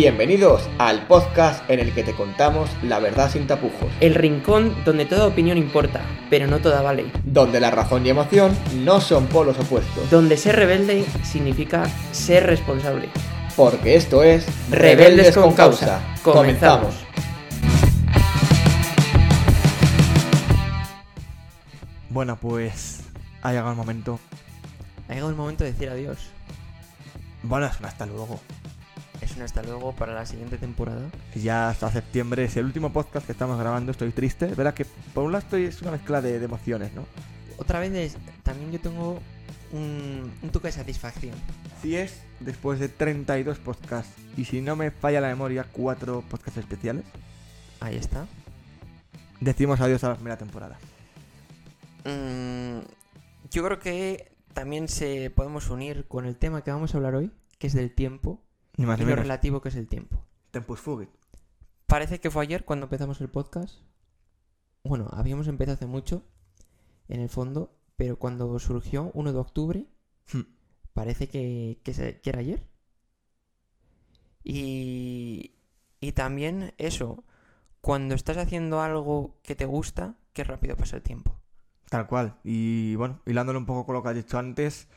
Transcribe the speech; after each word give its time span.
Bienvenidos 0.00 0.68
al 0.76 1.06
podcast 1.06 1.64
en 1.70 1.80
el 1.80 1.94
que 1.94 2.04
te 2.04 2.12
contamos 2.12 2.68
la 2.82 2.98
verdad 2.98 3.30
sin 3.30 3.46
tapujos, 3.46 3.90
El 4.00 4.14
rincón 4.14 4.76
donde 4.84 5.06
toda 5.06 5.26
opinión 5.26 5.56
importa, 5.56 6.02
pero 6.28 6.46
no 6.46 6.58
toda 6.58 6.82
vale. 6.82 7.06
donde 7.24 7.60
la 7.60 7.70
razón 7.70 8.04
y 8.04 8.10
emoción 8.10 8.54
no 8.84 9.00
son 9.00 9.26
polos 9.26 9.58
opuestos, 9.58 10.10
Donde 10.10 10.36
ser 10.36 10.56
rebelde 10.56 11.06
significa 11.24 11.86
ser 12.12 12.44
responsable. 12.44 13.08
porque 13.56 13.94
esto 13.96 14.22
es 14.22 14.44
Rebeldes 14.70 15.34
con 15.34 15.54
causa. 15.54 16.02
Comenzamos. 16.22 16.94
Bueno, 22.10 22.36
pues 22.36 23.00
ha 23.40 23.48
llegado 23.52 23.70
el 23.70 23.76
momento. 23.76 24.20
Ha 25.08 25.12
llegado 25.14 25.30
el 25.30 25.36
momento 25.36 25.64
de 25.64 25.72
decir 25.72 25.88
adiós. 25.88 26.18
Bueno, 27.42 27.64
es 27.64 27.80
un 27.80 27.86
hasta 27.86 28.04
luego. 28.04 28.38
Es 29.26 29.36
un 29.36 29.42
hasta 29.42 29.62
luego 29.62 29.92
para 29.92 30.14
la 30.14 30.24
siguiente 30.24 30.56
temporada. 30.56 31.10
Ya 31.34 31.68
hasta 31.68 31.90
septiembre 31.90 32.44
es 32.44 32.56
el 32.56 32.64
último 32.64 32.92
podcast 32.92 33.26
que 33.26 33.32
estamos 33.32 33.58
grabando. 33.58 33.90
Estoy 33.90 34.12
triste. 34.12 34.46
Verá 34.54 34.72
que 34.72 34.84
por 34.84 35.24
un 35.24 35.32
lado 35.32 35.42
estoy, 35.44 35.64
es 35.64 35.82
una 35.82 35.90
mezcla 35.90 36.22
de, 36.22 36.38
de 36.38 36.44
emociones, 36.44 36.92
¿no? 36.94 37.04
Otra 37.58 37.80
vez 37.80 37.92
es- 37.92 38.16
también 38.44 38.70
yo 38.70 38.78
tengo 38.80 39.18
un, 39.72 40.32
un 40.42 40.50
toque 40.50 40.68
de 40.68 40.72
satisfacción. 40.72 41.34
Si 41.82 41.96
es 41.96 42.20
después 42.38 42.78
de 42.78 42.88
32 42.88 43.58
podcasts 43.58 44.12
y 44.36 44.44
si 44.44 44.60
no 44.60 44.76
me 44.76 44.92
falla 44.92 45.20
la 45.20 45.28
memoria, 45.28 45.66
cuatro 45.72 46.22
podcasts 46.28 46.58
especiales, 46.58 47.04
Ahí 47.80 47.96
está. 47.96 48.26
decimos 49.40 49.80
adiós 49.80 50.04
a 50.04 50.10
la 50.10 50.14
primera 50.14 50.36
temporada. 50.38 50.78
Mm, 52.04 52.78
yo 53.50 53.64
creo 53.64 53.78
que 53.80 54.30
también 54.54 54.86
se 54.88 55.30
podemos 55.30 55.68
unir 55.68 56.06
con 56.06 56.26
el 56.26 56.36
tema 56.36 56.62
que 56.62 56.70
vamos 56.70 56.94
a 56.94 56.96
hablar 56.98 57.16
hoy, 57.16 57.32
que 57.58 57.66
es 57.66 57.74
del 57.74 57.90
tiempo 57.92 58.40
Ni 58.76 58.86
más 58.86 58.98
y 58.98 59.00
ni 59.00 59.04
lo 59.04 59.10
menos. 59.10 59.22
relativo 59.24 59.60
que 59.60 59.68
es 59.70 59.76
el 59.76 59.88
tiempo. 59.88 60.24
Tempus 60.50 60.80
fugit. 60.80 61.10
Parece 61.86 62.20
que 62.20 62.30
fue 62.30 62.42
ayer 62.42 62.64
cuando 62.64 62.86
empezamos 62.86 63.20
el 63.20 63.28
podcast. 63.28 63.80
Bueno, 64.84 65.08
habíamos 65.12 65.48
empezado 65.48 65.74
hace 65.74 65.86
mucho, 65.86 66.24
en 67.08 67.20
el 67.20 67.28
fondo, 67.28 67.76
pero 67.96 68.18
cuando 68.18 68.58
surgió 68.58 69.10
1 69.14 69.32
de 69.32 69.38
octubre, 69.38 69.86
Hmm. 70.32 70.40
parece 70.92 71.28
que, 71.28 71.80
que, 71.84 71.94
se- 71.94 72.20
que 72.20 72.30
era 72.30 72.40
ayer. 72.40 72.66
Y, 74.44 75.54
y 76.00 76.12
también 76.12 76.74
eso, 76.78 77.24
cuando 77.80 78.14
estás 78.14 78.36
haciendo 78.36 78.80
algo 78.80 79.38
que 79.42 79.54
te 79.56 79.64
gusta, 79.66 80.14
qué 80.32 80.44
rápido 80.44 80.76
pasa 80.76 80.96
el 80.96 81.02
tiempo. 81.02 81.38
Tal 81.88 82.06
cual. 82.06 82.38
Y 82.44 82.94
bueno, 82.96 83.20
hilándolo 83.26 83.58
un 83.58 83.66
poco 83.66 83.86
con 83.86 83.94
lo 83.94 84.02
que 84.02 84.08
has 84.10 84.14
dicho 84.16 84.38
antes, 84.38 84.88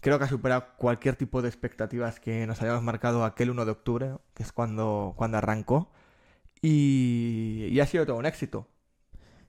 creo 0.00 0.18
que 0.18 0.24
ha 0.24 0.28
superado 0.28 0.66
cualquier 0.76 1.16
tipo 1.16 1.42
de 1.42 1.48
expectativas 1.48 2.20
que 2.20 2.46
nos 2.46 2.60
habíamos 2.60 2.82
marcado 2.82 3.24
aquel 3.24 3.50
1 3.50 3.64
de 3.64 3.70
octubre, 3.70 4.16
que 4.34 4.42
es 4.42 4.52
cuando, 4.52 5.14
cuando 5.16 5.38
arrancó. 5.38 5.90
Y, 6.60 7.68
y 7.70 7.80
ha 7.80 7.86
sido 7.86 8.04
todo 8.06 8.16
un 8.16 8.26
éxito. 8.26 8.66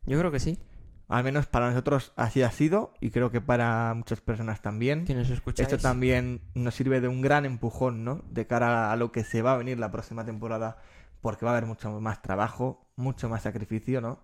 Yo 0.06 0.17
creo 0.19 0.31
que 0.31 0.39
sí, 0.39 0.59
Al 1.08 1.23
menos 1.23 1.47
para 1.47 1.69
nosotros 1.69 2.14
así 2.16 2.44
ha 2.44 2.52
sido 2.52 2.94
y 3.02 3.09
creo 3.09 3.31
que 3.31 3.41
para 3.41 3.94
muchas 3.95 4.22
personas 4.22 4.61
también. 4.61 5.06
que 5.06 5.16
nos. 5.16 5.30
Esto 5.30 5.78
también 5.80 6.41
nos 6.53 6.75
sirve 6.75 7.02
de 7.02 7.08
un 7.08 7.22
gran 7.22 7.45
empujón, 7.45 8.03
¿no? 8.03 8.22
De 8.30 8.45
cara 8.45 8.91
a 8.91 8.95
lo 8.95 9.11
que 9.11 9.23
se 9.23 9.41
va 9.41 9.53
a 9.53 9.58
venir 9.58 9.80
la 9.80 9.91
próxima 9.91 10.23
temporada, 10.23 10.78
porque 11.22 11.45
va 11.45 11.52
a 11.52 11.58
haber 11.58 11.67
mucho 11.67 12.00
más 12.00 12.22
trabajo, 12.22 12.88
mucho 12.95 13.28
más 13.28 13.41
sacrificio, 13.41 14.02
¿no? 14.02 14.19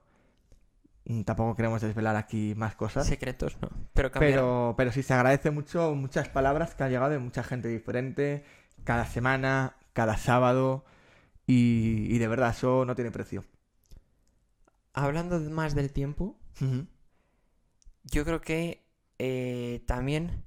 Mm, 1.05 1.21
Tampoco 1.21 1.55
queremos 1.55 1.81
desvelar 1.81 2.15
aquí 2.15 2.53
más 2.55 2.75
cosas. 2.75 3.07
Secretos, 3.07 3.57
no. 3.61 3.69
Pero. 3.93 4.11
Pero, 4.11 4.73
pero 4.77 4.91
sí 4.91 5.03
se 5.03 5.13
agradece 5.13 5.51
mucho 5.51 5.93
muchas 5.95 6.29
palabras 6.29 6.75
que 6.75 6.83
han 6.83 6.89
llegado 6.89 7.11
de 7.11 7.19
mucha 7.19 7.43
gente 7.43 7.67
diferente, 7.67 8.43
cada 8.83 9.05
semana, 9.05 9.75
cada 9.93 10.17
sábado, 10.17 10.85
y, 11.47 12.07
y 12.09 12.17
de 12.17 12.27
verdad, 12.27 12.49
eso 12.49 12.85
no 12.85 12.95
tiene 12.95 13.11
precio. 13.11 13.43
Hablando 14.93 15.39
más 15.51 15.75
del 15.75 15.91
tiempo. 15.91 16.39
Yo 18.03 18.23
creo 18.23 18.39
que 18.39 18.87
eh, 19.19 19.83
también 19.87 20.45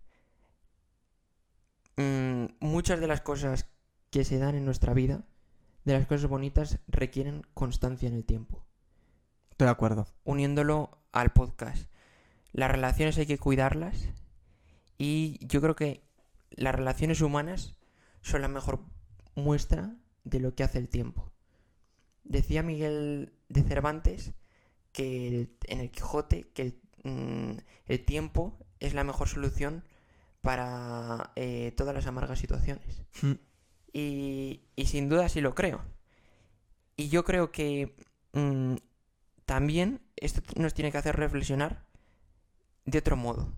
mm, 1.96 2.44
muchas 2.60 3.00
de 3.00 3.06
las 3.06 3.20
cosas 3.20 3.68
que 4.10 4.24
se 4.24 4.38
dan 4.38 4.54
en 4.54 4.64
nuestra 4.64 4.94
vida, 4.94 5.24
de 5.84 5.92
las 5.92 6.06
cosas 6.06 6.28
bonitas, 6.30 6.78
requieren 6.88 7.42
constancia 7.52 8.08
en 8.08 8.14
el 8.14 8.24
tiempo. 8.24 8.64
Estoy 9.58 9.66
de 9.66 9.72
acuerdo. 9.72 10.06
Uniéndolo 10.22 11.00
al 11.10 11.32
podcast. 11.32 11.90
Las 12.52 12.70
relaciones 12.70 13.18
hay 13.18 13.26
que 13.26 13.38
cuidarlas 13.38 13.96
y 14.98 15.44
yo 15.44 15.60
creo 15.60 15.74
que 15.74 16.04
las 16.50 16.72
relaciones 16.76 17.20
humanas 17.22 17.74
son 18.22 18.42
la 18.42 18.46
mejor 18.46 18.78
muestra 19.34 19.96
de 20.22 20.38
lo 20.38 20.54
que 20.54 20.62
hace 20.62 20.78
el 20.78 20.88
tiempo. 20.88 21.32
Decía 22.22 22.62
Miguel 22.62 23.32
de 23.48 23.64
Cervantes 23.64 24.32
que 24.92 25.26
el- 25.26 25.56
en 25.66 25.80
el 25.80 25.90
Quijote 25.90 26.52
que 26.54 26.62
el, 26.62 26.80
mm, 27.02 27.58
el 27.86 28.04
tiempo 28.04 28.56
es 28.78 28.94
la 28.94 29.02
mejor 29.02 29.26
solución 29.26 29.82
para 30.40 31.32
eh, 31.34 31.72
todas 31.76 31.96
las 31.96 32.06
amargas 32.06 32.38
situaciones. 32.38 33.02
Mm. 33.22 33.32
Y, 33.92 34.60
y 34.76 34.86
sin 34.86 35.08
duda 35.08 35.28
sí 35.28 35.40
lo 35.40 35.56
creo. 35.56 35.82
Y 36.94 37.08
yo 37.08 37.24
creo 37.24 37.50
que 37.50 37.96
mm, 38.34 38.74
también 39.48 40.02
esto 40.16 40.42
nos 40.56 40.74
tiene 40.74 40.92
que 40.92 40.98
hacer 40.98 41.16
reflexionar 41.16 41.82
de 42.84 42.98
otro 42.98 43.16
modo. 43.16 43.56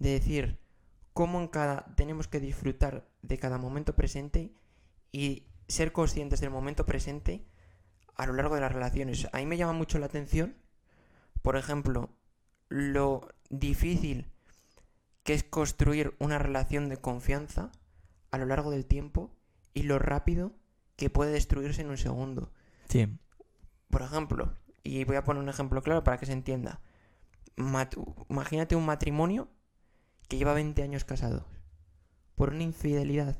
De 0.00 0.10
decir 0.10 0.58
cómo 1.12 1.40
en 1.40 1.46
cada 1.46 1.94
tenemos 1.94 2.26
que 2.26 2.40
disfrutar 2.40 3.08
de 3.22 3.38
cada 3.38 3.56
momento 3.56 3.94
presente 3.94 4.52
y 5.12 5.46
ser 5.68 5.92
conscientes 5.92 6.40
del 6.40 6.50
momento 6.50 6.86
presente 6.86 7.46
a 8.16 8.26
lo 8.26 8.32
largo 8.32 8.56
de 8.56 8.62
las 8.62 8.72
relaciones. 8.72 9.28
A 9.32 9.38
mí 9.38 9.46
me 9.46 9.56
llama 9.56 9.74
mucho 9.74 10.00
la 10.00 10.06
atención, 10.06 10.56
por 11.40 11.56
ejemplo, 11.56 12.10
lo 12.68 13.28
difícil 13.48 14.28
que 15.22 15.34
es 15.34 15.44
construir 15.44 16.16
una 16.18 16.40
relación 16.40 16.88
de 16.88 16.96
confianza 16.96 17.70
a 18.32 18.38
lo 18.38 18.46
largo 18.46 18.72
del 18.72 18.86
tiempo 18.86 19.30
y 19.72 19.84
lo 19.84 20.00
rápido 20.00 20.50
que 20.96 21.10
puede 21.10 21.30
destruirse 21.30 21.82
en 21.82 21.90
un 21.90 21.98
segundo. 21.98 22.50
Sí. 22.88 23.06
Por 23.88 24.02
ejemplo, 24.02 24.56
y 24.82 25.04
voy 25.04 25.16
a 25.16 25.24
poner 25.24 25.42
un 25.42 25.48
ejemplo 25.48 25.82
claro 25.82 26.04
para 26.04 26.18
que 26.18 26.26
se 26.26 26.32
entienda. 26.32 26.80
Mat- 27.56 27.96
imagínate 28.28 28.76
un 28.76 28.86
matrimonio 28.86 29.48
que 30.28 30.38
lleva 30.38 30.54
20 30.54 30.82
años 30.82 31.04
casados. 31.04 31.44
Por 32.34 32.50
una 32.50 32.62
infidelidad 32.62 33.36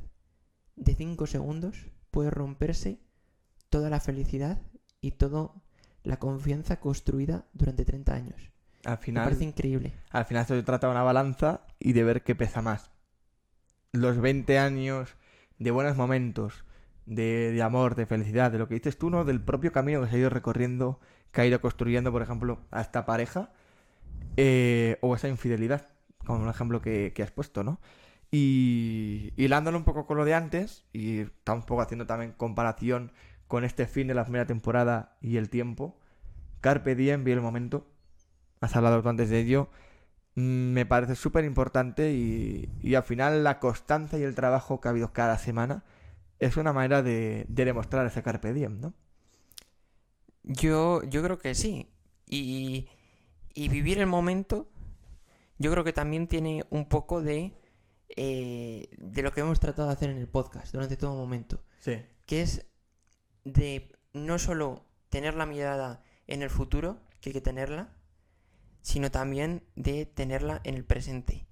de 0.77 0.95
5 0.95 1.27
segundos 1.27 1.91
puede 2.11 2.31
romperse 2.31 3.01
toda 3.71 3.91
la 3.91 4.01
felicidad 4.01 4.61
y 5.01 5.13
toda 5.13 5.51
la 6.05 6.19
confianza 6.19 6.79
construida 6.81 7.47
durante 7.53 7.85
30 7.85 8.15
años. 8.15 8.51
Al 8.85 8.99
Me 8.99 9.05
final, 9.05 9.25
parece 9.25 9.45
increíble. 9.45 9.93
al 10.11 10.25
final 10.27 10.45
se 10.47 10.63
trata 10.63 10.89
de 10.89 10.93
una 10.93 11.03
balanza 11.05 11.67
y 11.79 11.93
de 11.93 12.05
ver 12.05 12.23
qué 12.23 12.35
pesa 12.35 12.63
más. 12.63 12.91
Los 13.93 14.19
20 14.21 14.59
años 14.59 15.17
de 15.59 15.71
buenos 15.71 15.97
momentos, 15.97 16.65
de, 17.07 17.53
de 17.53 17.63
amor, 17.63 17.95
de 17.95 18.07
felicidad, 18.07 18.51
de 18.51 18.59
lo 18.59 18.69
que 18.69 18.75
dices 18.75 18.99
tú, 18.99 19.11
¿no? 19.11 19.25
Del 19.25 19.43
propio 19.43 19.73
camino 19.73 20.01
que 20.03 20.09
se 20.09 20.17
ha 20.17 20.19
ido 20.19 20.31
recorriendo, 20.31 21.01
que 21.33 21.41
ha 21.41 21.47
ido 21.47 21.61
construyendo, 21.61 22.13
por 22.13 22.23
ejemplo, 22.23 22.61
a 22.71 22.81
esta 22.81 23.07
pareja, 23.07 23.51
eh, 24.37 24.99
o 25.01 25.15
esa 25.15 25.29
infidelidad, 25.29 25.89
como 26.25 26.43
un 26.45 26.49
ejemplo 26.49 26.81
que, 26.81 27.13
has 27.23 27.31
puesto, 27.31 27.65
¿no? 27.65 27.81
Y 28.31 29.33
hilándolo 29.37 29.79
un 29.79 29.85
poco 29.85 30.07
con 30.07 30.17
lo 30.19 30.25
de 30.25 30.35
antes, 30.35 30.85
y 30.93 31.21
estamos 31.21 31.65
un 31.65 31.67
poco 31.67 31.83
haciendo 31.83 32.07
también 32.07 32.33
comparación 32.33 33.13
con 33.49 33.65
este 33.65 33.87
fin 33.87 34.07
de 34.07 34.15
la 34.15 34.25
primera 34.25 34.47
temporada 34.47 35.17
y 35.21 35.37
el 35.37 35.51
tiempo, 35.51 35.99
Carpe 36.61 36.95
Diem, 36.95 37.25
vi 37.25 37.33
el 37.33 37.41
momento, 37.41 37.87
has 38.61 38.77
hablado 38.77 39.07
antes 39.09 39.29
de 39.31 39.41
ello, 39.41 39.69
mm, 40.37 40.73
me 40.73 40.87
parece 40.87 41.15
súper 41.17 41.45
importante 41.45 42.13
y, 42.13 42.71
y 42.83 42.95
al 42.95 43.03
final 43.03 43.45
la 43.45 43.59
constancia 43.59 44.19
y 44.19 44.23
el 44.23 44.35
trabajo 44.35 44.81
que 44.81 44.89
ha 44.89 44.91
habido 44.93 45.13
cada 45.13 45.39
semana 45.39 45.85
es 46.39 46.57
una 46.57 46.73
manera 46.73 47.03
de, 47.03 47.47
de 47.49 47.65
demostrar 47.65 48.07
ese 48.07 48.23
Carpe 48.23 48.53
Diem, 48.53 48.81
¿no? 48.81 48.95
Yo, 50.43 51.03
yo 51.05 51.23
creo 51.23 51.39
que 51.39 51.55
sí. 51.55 51.89
Y, 52.29 52.89
y 53.55 53.69
vivir 53.69 53.99
el 53.99 54.07
momento, 54.07 54.69
yo 55.59 55.71
creo 55.71 55.85
que 55.85 55.93
también 55.93 56.27
tiene 56.27 56.65
un 56.71 56.89
poco 56.89 57.23
de, 57.23 57.53
eh, 58.17 58.89
de 58.99 59.23
lo 59.23 59.33
que 59.33 59.41
hemos 59.41 59.61
tratado 59.61 59.89
de 59.89 59.95
hacer 59.95 60.11
en 60.11 60.19
el 60.19 60.29
podcast 60.29 60.73
durante 60.73 60.97
todo 60.97 61.15
momento. 61.15 61.63
Sí. 61.79 62.03
Que 62.27 62.43
es 62.43 62.67
de 63.45 63.93
no 64.13 64.39
solo 64.39 64.85
tener 65.09 65.35
la 65.35 65.47
mirada 65.47 66.03
en 66.27 66.43
el 66.43 66.51
futuro, 66.51 67.01
que 67.21 67.31
hay 67.31 67.35
que 67.35 67.41
tenerla, 67.41 67.95
sino 68.81 69.11
también 69.11 69.65
de 69.77 70.07
tenerla 70.07 70.61
en 70.65 70.75
el 70.75 70.85
presente. 70.85 71.47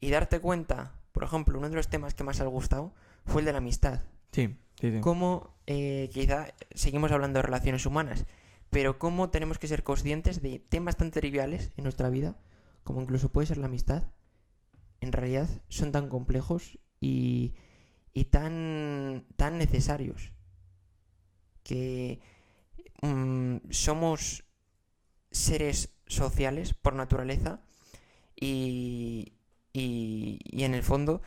Y 0.00 0.10
darte 0.10 0.40
cuenta, 0.40 1.00
por 1.12 1.24
ejemplo, 1.24 1.58
uno 1.58 1.68
de 1.68 1.76
los 1.76 1.88
temas 1.88 2.14
que 2.14 2.24
más 2.24 2.40
ha 2.40 2.46
gustado 2.46 2.94
fue 3.26 3.42
el 3.42 3.46
de 3.46 3.52
la 3.52 3.58
amistad. 3.58 4.02
Sí, 4.32 4.56
sí, 4.80 4.90
sí. 4.90 5.00
Cómo 5.00 5.54
eh, 5.66 6.10
quizá 6.12 6.54
seguimos 6.74 7.12
hablando 7.12 7.38
de 7.38 7.42
relaciones 7.42 7.86
humanas, 7.86 8.26
pero 8.70 8.98
cómo 8.98 9.30
tenemos 9.30 9.58
que 9.58 9.68
ser 9.68 9.82
conscientes 9.82 10.42
de 10.42 10.58
temas 10.58 10.96
tan 10.96 11.10
triviales 11.10 11.70
en 11.76 11.84
nuestra 11.84 12.08
vida, 12.08 12.36
como 12.84 13.02
incluso 13.02 13.30
puede 13.30 13.46
ser 13.46 13.58
la 13.58 13.66
amistad, 13.66 14.04
en 15.00 15.12
realidad 15.12 15.48
son 15.68 15.92
tan 15.92 16.08
complejos 16.08 16.78
y, 17.00 17.54
y 18.14 18.24
tan, 18.26 19.26
tan 19.36 19.58
necesarios. 19.58 20.32
Que 21.64 22.20
mm, 23.02 23.56
somos 23.70 24.44
seres 25.30 25.90
sociales 26.06 26.74
por 26.74 26.94
naturaleza 26.94 27.60
y, 28.36 29.34
y, 29.72 30.38
y 30.44 30.64
en 30.64 30.74
el 30.74 30.82
fondo 30.82 31.22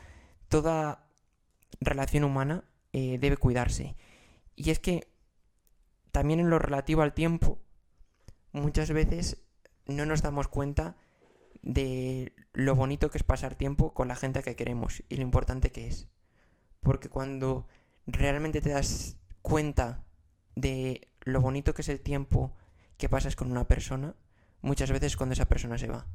toda 0.49 1.07
relación 1.79 2.23
humana 2.23 2.63
eh, 2.97 3.17
debe 3.19 3.35
cuidarse. 3.35 3.97
Y 4.55 4.69
es 4.69 4.79
que 4.79 5.11
también 6.11 6.39
en 6.39 6.49
lo 6.49 6.59
relativo 6.59 7.01
al 7.01 7.13
tiempo, 7.13 7.59
muchas 8.53 8.89
veces 8.89 9.43
no 9.85 10.05
nos 10.05 10.21
damos 10.21 10.47
cuenta 10.47 10.95
de 11.61 12.33
lo 12.53 12.73
bonito 12.73 13.11
que 13.11 13.17
es 13.17 13.25
pasar 13.25 13.55
tiempo 13.55 13.93
con 13.93 14.07
la 14.07 14.15
gente 14.15 14.43
que 14.43 14.55
queremos 14.55 15.03
y 15.09 15.17
lo 15.17 15.23
importante 15.23 15.73
que 15.73 15.87
es. 15.87 16.07
Porque 16.79 17.09
cuando 17.09 17.67
realmente 18.07 18.61
te 18.61 18.69
das 18.69 19.17
cuenta 19.41 20.05
de 20.55 21.09
lo 21.19 21.41
bonito 21.41 21.73
que 21.73 21.81
es 21.81 21.89
el 21.89 21.99
tiempo 21.99 22.55
que 22.97 23.09
pasas 23.09 23.35
con 23.35 23.51
una 23.51 23.67
persona, 23.67 24.15
muchas 24.61 24.89
veces 24.89 25.17
cuando 25.17 25.33
esa 25.33 25.49
persona 25.49 25.77
se 25.77 25.89
va. 25.89 26.07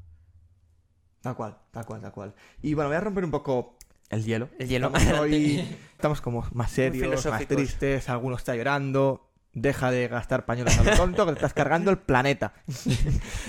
Tal 1.21 1.37
cual, 1.37 1.59
tal 1.73 1.85
cual, 1.85 2.01
tal 2.01 2.13
cual. 2.13 2.35
Y 2.63 2.73
bueno, 2.73 2.89
voy 2.89 2.97
a 2.97 3.03
romper 3.03 3.25
un 3.27 3.33
poco 3.33 3.77
el 4.11 4.25
hielo. 4.25 4.49
El 4.59 4.69
hielo. 4.69 4.89
Estamos, 4.89 5.21
hoy, 5.21 5.79
estamos 5.93 6.21
como 6.21 6.45
más 6.53 6.71
serios, 6.71 7.25
más 7.27 7.47
tristes, 7.47 8.09
alguno 8.09 8.37
está 8.37 8.55
llorando. 8.55 9.27
Deja 9.53 9.91
de 9.91 10.07
gastar 10.07 10.45
pañuelos 10.45 10.79
a 10.79 10.85
lo 10.85 10.97
tonto, 10.97 11.27
que 11.27 11.33
te 11.33 11.39
estás 11.39 11.55
cargando 11.55 11.91
el 11.91 11.99
planeta. 11.99 12.53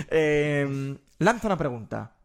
Eh, 0.10 0.98
lanza 1.20 1.48
una 1.48 1.58
pregunta 1.58 2.16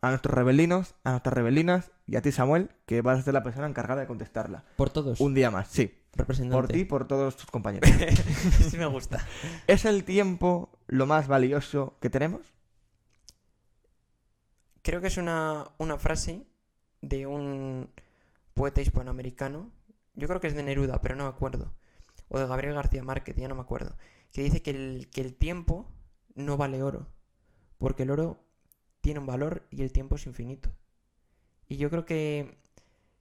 a 0.00 0.08
nuestros 0.10 0.34
rebelinos, 0.34 0.94
a 1.04 1.10
nuestras 1.10 1.34
rebelinas 1.34 1.90
y 2.06 2.16
a 2.16 2.22
ti, 2.22 2.32
Samuel, 2.32 2.70
que 2.86 3.02
vas 3.02 3.18
a 3.18 3.22
ser 3.22 3.34
la 3.34 3.42
persona 3.42 3.66
encargada 3.66 4.00
de 4.00 4.06
contestarla. 4.06 4.64
Por 4.76 4.90
todos. 4.90 5.20
Un 5.20 5.34
día 5.34 5.50
más, 5.50 5.68
sí. 5.68 5.94
representante. 6.14 6.60
Por 6.60 6.72
ti 6.72 6.80
y 6.80 6.84
por 6.84 7.06
todos 7.06 7.36
tus 7.36 7.50
compañeros. 7.50 7.90
sí 8.70 8.78
me 8.78 8.86
gusta. 8.86 9.26
¿Es 9.66 9.84
el 9.84 10.04
tiempo 10.04 10.78
lo 10.86 11.06
más 11.06 11.28
valioso 11.28 11.98
que 12.00 12.08
tenemos? 12.08 12.40
Creo 14.82 15.00
que 15.00 15.08
es 15.08 15.16
una, 15.16 15.66
una 15.78 15.98
frase 15.98 16.46
de 17.02 17.26
un 17.26 17.90
poeta 18.54 18.80
hispanoamericano. 18.80 19.70
Yo 20.14 20.28
creo 20.28 20.40
que 20.40 20.46
es 20.48 20.54
de 20.54 20.62
Neruda, 20.62 21.00
pero 21.00 21.14
no 21.16 21.24
me 21.24 21.30
acuerdo. 21.30 21.74
O 22.28 22.38
de 22.38 22.46
Gabriel 22.46 22.74
García 22.74 23.02
Márquez, 23.02 23.36
ya 23.36 23.48
no 23.48 23.54
me 23.54 23.60
acuerdo. 23.62 23.96
Que 24.32 24.42
dice 24.42 24.62
que 24.62 24.70
el, 24.70 25.08
que 25.10 25.20
el 25.20 25.34
tiempo 25.34 25.90
no 26.34 26.56
vale 26.56 26.82
oro. 26.82 27.08
Porque 27.78 28.04
el 28.04 28.10
oro 28.10 28.42
tiene 29.00 29.20
un 29.20 29.26
valor 29.26 29.66
y 29.70 29.82
el 29.82 29.92
tiempo 29.92 30.16
es 30.16 30.26
infinito. 30.26 30.70
Y 31.68 31.76
yo 31.76 31.90
creo 31.90 32.04
que, 32.04 32.58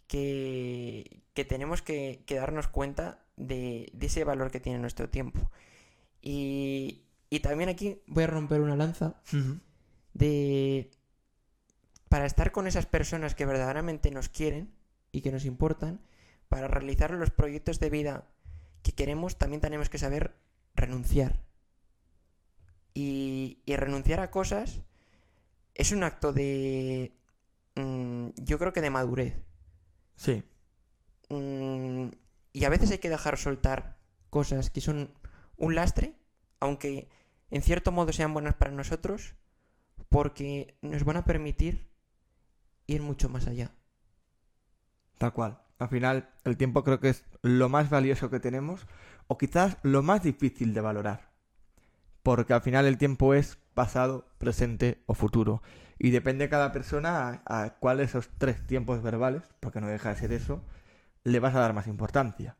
que, 0.08 1.24
que 1.34 1.46
tenemos 1.46 1.82
que, 1.82 2.24
que 2.26 2.36
darnos 2.36 2.68
cuenta 2.68 3.26
de, 3.36 3.92
de 3.94 4.06
ese 4.08 4.24
valor 4.24 4.52
que 4.52 4.60
tiene 4.60 4.80
nuestro 4.80 5.10
tiempo. 5.10 5.52
Y, 6.22 7.04
y 7.30 7.42
también 7.42 7.70
aquí 7.70 8.02
voy 8.08 8.24
a 8.24 8.28
romper 8.28 8.62
una 8.62 8.76
lanza 8.76 9.22
de 10.14 10.90
para 12.16 12.28
estar 12.28 12.54
con 12.54 12.66
esas 12.66 12.86
personas 12.86 13.36
que 13.36 13.46
verdaderamente 13.46 14.10
nos 14.10 14.30
quieren 14.30 14.74
y 15.12 15.20
que 15.20 15.34
nos 15.34 15.44
importan, 15.44 16.00
para 16.48 16.70
realizar 16.70 17.12
los 17.12 17.30
proyectos 17.30 17.82
de 17.82 17.90
vida 17.90 18.24
que 18.84 18.94
queremos, 18.94 19.38
también 19.38 19.60
tenemos 19.60 19.90
que 19.90 19.98
saber 19.98 20.34
renunciar. 20.76 21.42
Y, 22.94 23.60
y 23.66 23.76
renunciar 23.76 24.22
a 24.22 24.32
cosas 24.32 24.80
es 25.74 25.92
un 25.92 26.06
acto 26.06 26.32
de... 26.32 27.12
mm, 27.76 28.30
yo 28.38 28.60
creo 28.60 28.72
que 28.72 28.80
de 28.80 28.92
madurez. 28.92 29.36
Sí. 30.16 30.42
Mm, 31.28 32.12
y 32.54 32.64
a 32.64 32.70
veces 32.70 32.92
hay 32.92 33.00
que 33.00 33.10
dejar 33.10 33.38
soltar 33.38 33.98
cosas 34.30 34.70
que 34.70 34.80
son 34.80 35.14
un 35.58 35.76
lastre, 35.76 36.16
aunque 36.62 37.10
en 37.52 37.62
cierto 37.62 37.92
modo 37.92 38.14
sean 38.14 38.34
buenas 38.34 38.56
para 38.56 38.72
nosotros, 38.72 39.36
porque 40.08 40.78
nos 40.82 41.04
van 41.04 41.18
a 41.18 41.26
permitir 41.26 41.94
ir 42.88 43.02
mucho 43.02 43.30
más 43.30 43.48
allá. 43.48 43.72
Tal 45.18 45.34
cual. 45.34 45.62
Al 45.78 45.90
final, 45.90 46.30
el 46.44 46.58
tiempo 46.58 46.84
creo 46.84 47.00
que 47.00 47.10
es 47.10 47.26
lo 47.42 47.70
más 47.70 47.90
valioso 47.90 48.30
que 48.30 48.40
tenemos, 48.40 48.88
o 49.28 49.38
quizás 49.38 49.78
lo 49.84 50.04
más 50.04 50.24
difícil 50.24 50.74
de 50.74 50.82
valorar. 50.82 51.32
Porque 52.24 52.54
al 52.54 52.62
final 52.62 52.86
el 52.86 52.98
tiempo 52.98 53.34
es 53.34 53.58
pasado, 53.74 54.28
presente 54.38 55.04
o 55.06 55.14
futuro. 55.14 55.62
Y 56.00 56.12
depende 56.12 56.50
cada 56.50 56.72
persona 56.72 57.42
a, 57.46 57.76
cuál 57.80 57.98
de 57.98 58.04
esos 58.04 58.30
tres 58.38 58.66
tiempos 58.66 59.02
verbales, 59.02 59.44
porque 59.60 59.82
no 59.82 59.88
deja 59.88 60.10
de 60.10 60.20
ser 60.20 60.32
eso, 60.32 60.64
le 61.24 61.40
vas 61.40 61.56
a 61.56 61.60
dar 61.60 61.74
más 61.74 61.88
importancia. 61.88 62.58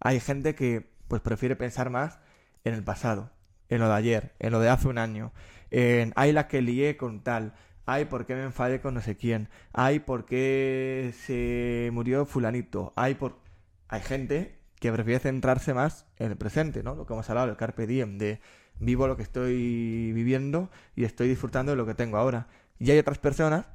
Hay 0.00 0.20
gente 0.20 0.54
que 0.54 0.92
pues 1.08 1.20
prefiere 1.20 1.56
pensar 1.56 1.90
más 1.90 2.18
en 2.64 2.74
el 2.74 2.82
pasado, 2.84 3.30
en 3.68 3.80
lo 3.80 3.88
de 3.88 3.94
ayer, 3.94 4.34
en 4.38 4.52
lo 4.52 4.60
de 4.60 4.68
hace 4.68 4.88
un 4.88 4.98
año, 4.98 5.32
en 5.70 6.12
ay 6.16 6.32
la 6.32 6.48
que 6.48 6.62
lié 6.62 6.96
con 6.96 7.22
tal, 7.22 7.54
ay 7.86 8.06
por 8.06 8.26
qué 8.26 8.34
me 8.34 8.44
enfadé 8.44 8.80
con 8.80 8.94
no 8.94 9.00
sé 9.00 9.16
quién, 9.16 9.48
ay 9.72 10.00
por 10.00 10.24
qué 10.24 11.12
se 11.26 11.90
murió 11.92 12.26
fulanito, 12.26 12.92
ay 12.96 13.14
por... 13.14 13.40
Hay 13.88 14.00
gente 14.00 14.58
que 14.80 14.90
prefiere 14.90 15.20
centrarse 15.20 15.74
más 15.74 16.06
en 16.16 16.30
el 16.32 16.36
presente, 16.36 16.82
¿no? 16.82 16.94
Lo 16.94 17.06
que 17.06 17.12
hemos 17.12 17.28
hablado, 17.28 17.50
el 17.50 17.56
carpe 17.56 17.86
diem, 17.86 18.18
de 18.18 18.40
vivo 18.80 19.06
lo 19.06 19.16
que 19.16 19.22
estoy 19.22 20.12
viviendo 20.12 20.70
y 20.96 21.04
estoy 21.04 21.28
disfrutando 21.28 21.72
de 21.72 21.76
lo 21.76 21.86
que 21.86 21.94
tengo 21.94 22.16
ahora. 22.16 22.48
Y 22.78 22.90
hay 22.90 22.98
otras 22.98 23.18
personas 23.18 23.66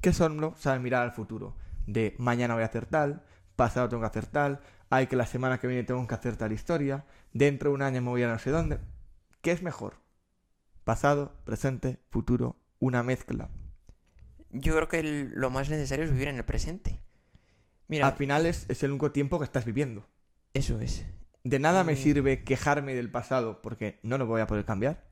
que 0.00 0.12
solo 0.12 0.54
saben 0.56 0.82
mirar 0.82 1.02
al 1.02 1.12
futuro, 1.12 1.56
de 1.86 2.14
mañana 2.18 2.54
voy 2.54 2.62
a 2.62 2.66
hacer 2.66 2.86
tal, 2.86 3.22
pasado 3.56 3.88
tengo 3.88 4.00
que 4.00 4.06
hacer 4.06 4.26
tal, 4.26 4.60
hay 4.90 5.06
que 5.06 5.16
la 5.16 5.26
semana 5.26 5.58
que 5.58 5.66
viene 5.66 5.84
tengo 5.84 6.06
que 6.06 6.14
hacer 6.14 6.36
tal 6.36 6.52
historia, 6.52 7.04
dentro 7.32 7.70
de 7.70 7.74
un 7.74 7.82
año 7.82 8.00
me 8.00 8.08
voy 8.08 8.22
a 8.22 8.28
no 8.28 8.38
sé 8.38 8.50
dónde. 8.50 8.78
¿Qué 9.42 9.52
es 9.52 9.62
mejor? 9.62 9.94
Pasado, 10.84 11.34
presente, 11.44 11.98
futuro, 12.10 12.56
una 12.80 13.02
mezcla. 13.02 13.50
Yo 14.50 14.74
creo 14.74 14.88
que 14.88 15.00
el- 15.00 15.32
lo 15.34 15.50
más 15.50 15.68
necesario 15.68 16.04
es 16.04 16.12
vivir 16.12 16.28
en 16.28 16.36
el 16.36 16.44
presente. 16.44 17.00
Mira, 17.88 18.06
Al 18.06 18.14
final 18.14 18.46
es, 18.46 18.66
es 18.68 18.82
el 18.82 18.90
único 18.90 19.12
tiempo 19.12 19.38
que 19.38 19.44
estás 19.44 19.64
viviendo. 19.64 20.06
eso 20.54 20.80
es. 20.80 21.06
De 21.44 21.58
nada 21.58 21.84
me 21.84 21.96
sirve 21.96 22.44
quejarme 22.44 22.94
del 22.94 23.10
pasado 23.10 23.62
porque 23.62 23.98
no 24.02 24.18
lo 24.18 24.26
voy 24.26 24.40
a 24.40 24.46
poder 24.46 24.64
cambiar. 24.64 25.06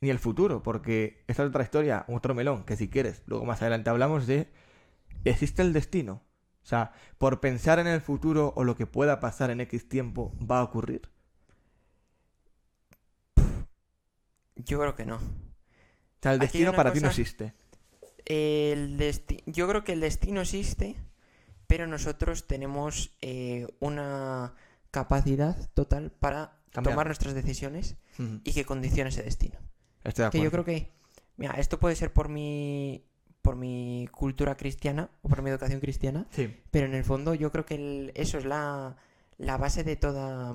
Ni 0.00 0.10
el 0.10 0.18
futuro, 0.18 0.62
porque 0.62 1.24
esta 1.28 1.42
es 1.44 1.48
otra 1.48 1.62
historia, 1.62 2.04
otro 2.08 2.34
melón, 2.34 2.64
que 2.64 2.76
si 2.76 2.88
quieres, 2.90 3.22
luego 3.26 3.44
más 3.46 3.62
adelante 3.62 3.90
hablamos 3.90 4.26
de... 4.26 4.48
¿Existe 5.24 5.62
el 5.62 5.72
destino? 5.72 6.22
O 6.62 6.66
sea, 6.66 6.92
por 7.18 7.40
pensar 7.40 7.78
en 7.78 7.86
el 7.86 8.00
futuro 8.02 8.52
o 8.56 8.64
lo 8.64 8.76
que 8.76 8.86
pueda 8.86 9.20
pasar 9.20 9.50
en 9.50 9.60
X 9.62 9.88
tiempo, 9.88 10.36
¿va 10.40 10.58
a 10.58 10.64
ocurrir? 10.64 11.08
Yo 14.56 14.78
creo 14.80 14.94
que 14.96 15.04
no. 15.06 15.18
Sea, 16.24 16.32
el 16.32 16.38
destino 16.40 16.72
para 16.72 16.92
ti 16.92 17.00
no 17.00 17.08
existe. 17.08 17.52
El 18.24 18.98
desti- 18.98 19.42
Yo 19.46 19.68
creo 19.68 19.84
que 19.84 19.92
el 19.92 20.00
destino 20.00 20.40
existe, 20.40 20.96
pero 21.66 21.86
nosotros 21.86 22.46
tenemos 22.46 23.12
eh, 23.20 23.66
una 23.80 24.54
capacidad 24.90 25.56
total 25.74 26.10
para 26.10 26.56
Cambiar. 26.70 26.94
tomar 26.94 27.06
nuestras 27.06 27.34
decisiones 27.34 27.96
y 28.44 28.52
que 28.52 28.64
condiciona 28.64 29.10
ese 29.10 29.22
destino. 29.22 29.58
Estoy 30.04 30.24
de 30.26 30.30
Que 30.30 30.38
yo 30.38 30.48
acuerdo. 30.48 30.64
creo 30.64 30.76
que, 30.78 30.92
mira, 31.36 31.54
esto 31.54 31.78
puede 31.80 31.96
ser 31.96 32.12
por 32.12 32.28
mi, 32.28 33.04
por 33.42 33.56
mi 33.56 34.08
cultura 34.12 34.56
cristiana 34.56 35.10
o 35.22 35.28
por 35.28 35.42
mi 35.42 35.50
educación 35.50 35.80
cristiana, 35.80 36.26
Sí. 36.30 36.56
pero 36.70 36.86
en 36.86 36.94
el 36.94 37.04
fondo 37.04 37.34
yo 37.34 37.50
creo 37.52 37.66
que 37.66 37.74
el- 37.74 38.12
eso 38.14 38.38
es 38.38 38.44
la, 38.46 38.96
la 39.36 39.56
base 39.58 39.84
de 39.84 39.96
toda, 39.96 40.54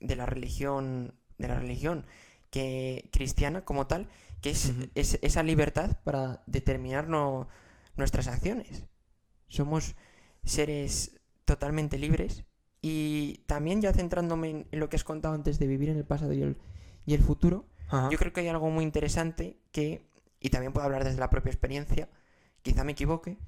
de 0.00 0.16
la 0.16 0.24
religión, 0.24 1.12
de 1.36 1.48
la 1.48 1.58
religión 1.58 2.06
que 2.50 3.08
cristiana 3.12 3.64
como 3.64 3.86
tal, 3.86 4.08
que 4.40 4.50
es, 4.50 4.72
esa 4.94 5.42
libertad 5.42 5.98
para 6.04 6.42
determinar 6.46 7.08
no- 7.08 7.48
nuestras 7.96 8.26
acciones. 8.28 8.84
Somos 9.48 9.96
seres 10.44 11.20
totalmente 11.44 11.98
libres 11.98 12.44
y 12.80 13.42
también 13.46 13.82
ya 13.82 13.92
centrándome 13.92 14.50
en, 14.50 14.68
en 14.70 14.80
lo 14.80 14.88
que 14.88 14.96
has 14.96 15.04
contado 15.04 15.34
antes 15.34 15.58
de 15.58 15.66
vivir 15.66 15.88
en 15.90 15.98
el 15.98 16.04
pasado 16.04 16.32
y 16.32 16.42
el, 16.42 16.56
y 17.06 17.14
el 17.14 17.22
futuro, 17.22 17.66
yo 18.10 18.18
creo 18.18 18.32
que 18.32 18.40
hay 18.40 18.48
algo 18.48 18.70
muy 18.70 18.84
interesante 18.84 19.58
que, 19.72 20.08
y 20.38 20.50
también 20.50 20.72
puedo 20.72 20.86
hablar 20.86 21.02
desde 21.02 21.18
la 21.18 21.28
propia 21.28 21.50
experiencia, 21.50 22.08
quizá 22.62 22.84
me 22.84 22.92
equivoque, 22.92 23.38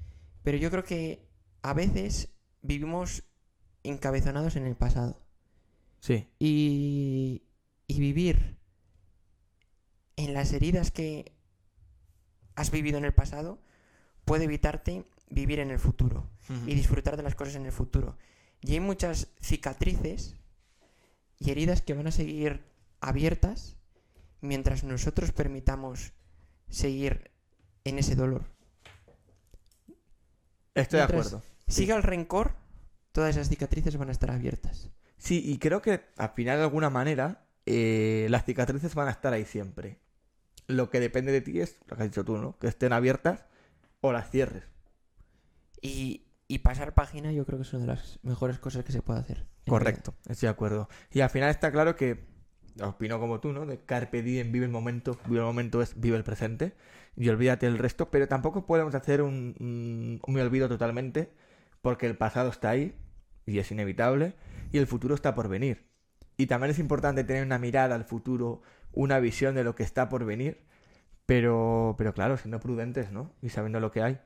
pero 0.43 0.57
yo 0.57 0.69
creo 0.69 0.83
que 0.83 1.25
a 1.61 1.73
veces 1.73 2.33
vivimos 2.61 3.23
encabezonados 3.83 4.57
en 4.57 4.67
el 4.67 4.75
pasado. 4.75 5.21
Sí. 6.01 6.27
Y, 6.39 7.43
y 7.87 7.99
vivir 8.01 8.57
en 10.25 10.33
las 10.33 10.53
heridas 10.53 10.91
que 10.91 11.33
has 12.55 12.71
vivido 12.71 12.97
en 12.97 13.05
el 13.05 13.13
pasado 13.13 13.59
puede 14.25 14.45
evitarte 14.45 15.05
vivir 15.29 15.59
en 15.59 15.71
el 15.71 15.79
futuro 15.79 16.29
y 16.67 16.75
disfrutar 16.75 17.17
de 17.17 17.23
las 17.23 17.35
cosas 17.35 17.55
en 17.55 17.65
el 17.65 17.71
futuro. 17.71 18.17
Y 18.61 18.73
hay 18.73 18.79
muchas 18.79 19.29
cicatrices 19.41 20.35
y 21.39 21.51
heridas 21.51 21.81
que 21.81 21.93
van 21.93 22.07
a 22.07 22.11
seguir 22.11 22.63
abiertas 23.01 23.75
mientras 24.41 24.83
nosotros 24.83 25.31
permitamos 25.31 26.13
seguir 26.69 27.31
en 27.83 27.99
ese 27.99 28.15
dolor. 28.15 28.45
Estoy 30.75 30.97
de 30.97 31.03
acuerdo. 31.03 31.41
Sí. 31.67 31.81
Siga 31.81 31.95
el 31.95 32.03
rencor, 32.03 32.55
todas 33.11 33.35
esas 33.35 33.49
cicatrices 33.49 33.97
van 33.97 34.09
a 34.09 34.11
estar 34.11 34.31
abiertas. 34.31 34.89
Sí, 35.17 35.41
y 35.45 35.57
creo 35.57 35.81
que 35.81 36.03
al 36.17 36.29
final 36.31 36.57
de 36.57 36.63
alguna 36.63 36.89
manera 36.89 37.45
eh, 37.65 38.27
las 38.29 38.45
cicatrices 38.45 38.93
van 38.95 39.07
a 39.07 39.11
estar 39.11 39.33
ahí 39.33 39.45
siempre. 39.45 39.99
Lo 40.67 40.89
que 40.89 40.99
depende 40.99 41.31
de 41.31 41.41
ti 41.41 41.59
es, 41.59 41.77
lo 41.87 41.97
que 41.97 42.03
has 42.03 42.09
dicho 42.09 42.23
tú, 42.25 42.37
¿no? 42.37 42.57
Que 42.59 42.67
estén 42.67 42.93
abiertas 42.93 43.45
o 44.01 44.11
las 44.11 44.29
cierres. 44.29 44.63
Y, 45.81 46.25
y 46.47 46.59
pasar 46.59 46.93
página 46.93 47.31
yo 47.31 47.45
creo 47.45 47.59
que 47.59 47.63
es 47.63 47.73
una 47.73 47.81
de 47.81 47.87
las 47.87 48.19
mejores 48.23 48.59
cosas 48.59 48.83
que 48.85 48.91
se 48.91 49.01
puede 49.01 49.19
hacer. 49.19 49.45
Correcto, 49.67 50.13
estoy 50.29 50.47
de 50.47 50.51
acuerdo. 50.51 50.89
Y 51.11 51.21
al 51.21 51.29
final 51.29 51.49
está 51.49 51.71
claro 51.71 51.95
que, 51.95 52.25
opino 52.81 53.19
como 53.19 53.39
tú, 53.39 53.53
¿no? 53.53 53.65
De 53.65 53.79
carpe 53.79 54.21
diem, 54.21 54.51
vive 54.51 54.65
el 54.65 54.71
momento, 54.71 55.17
vive 55.25 55.39
el 55.39 55.45
momento 55.45 55.81
es 55.81 55.99
vive 55.99 56.17
el 56.17 56.23
presente 56.23 56.73
y 57.15 57.29
olvídate 57.29 57.65
del 57.65 57.77
resto, 57.77 58.09
pero 58.09 58.27
tampoco 58.27 58.65
podemos 58.65 58.95
hacer 58.95 59.21
un, 59.21 59.55
un, 59.59 60.19
un 60.25 60.33
me 60.33 60.41
olvido 60.41 60.67
totalmente 60.67 61.31
porque 61.81 62.07
el 62.07 62.17
pasado 62.17 62.49
está 62.49 62.71
ahí 62.71 62.95
y 63.45 63.59
es 63.59 63.71
inevitable 63.71 64.35
y 64.71 64.77
el 64.77 64.87
futuro 64.87 65.15
está 65.15 65.35
por 65.35 65.47
venir. 65.47 65.87
Y 66.37 66.47
también 66.47 66.71
es 66.71 66.79
importante 66.79 67.23
tener 67.23 67.45
una 67.45 67.59
mirada 67.59 67.95
al 67.95 68.05
futuro, 68.05 68.61
una 68.93 69.19
visión 69.19 69.55
de 69.55 69.63
lo 69.63 69.75
que 69.75 69.83
está 69.83 70.09
por 70.09 70.25
venir, 70.25 70.63
pero, 71.25 71.95
pero 71.97 72.13
claro, 72.13 72.37
siendo 72.37 72.59
prudentes, 72.59 73.11
¿no? 73.11 73.31
Y 73.41 73.49
sabiendo 73.49 73.79
lo 73.79 73.91
que 73.91 74.01
hay. 74.01 74.19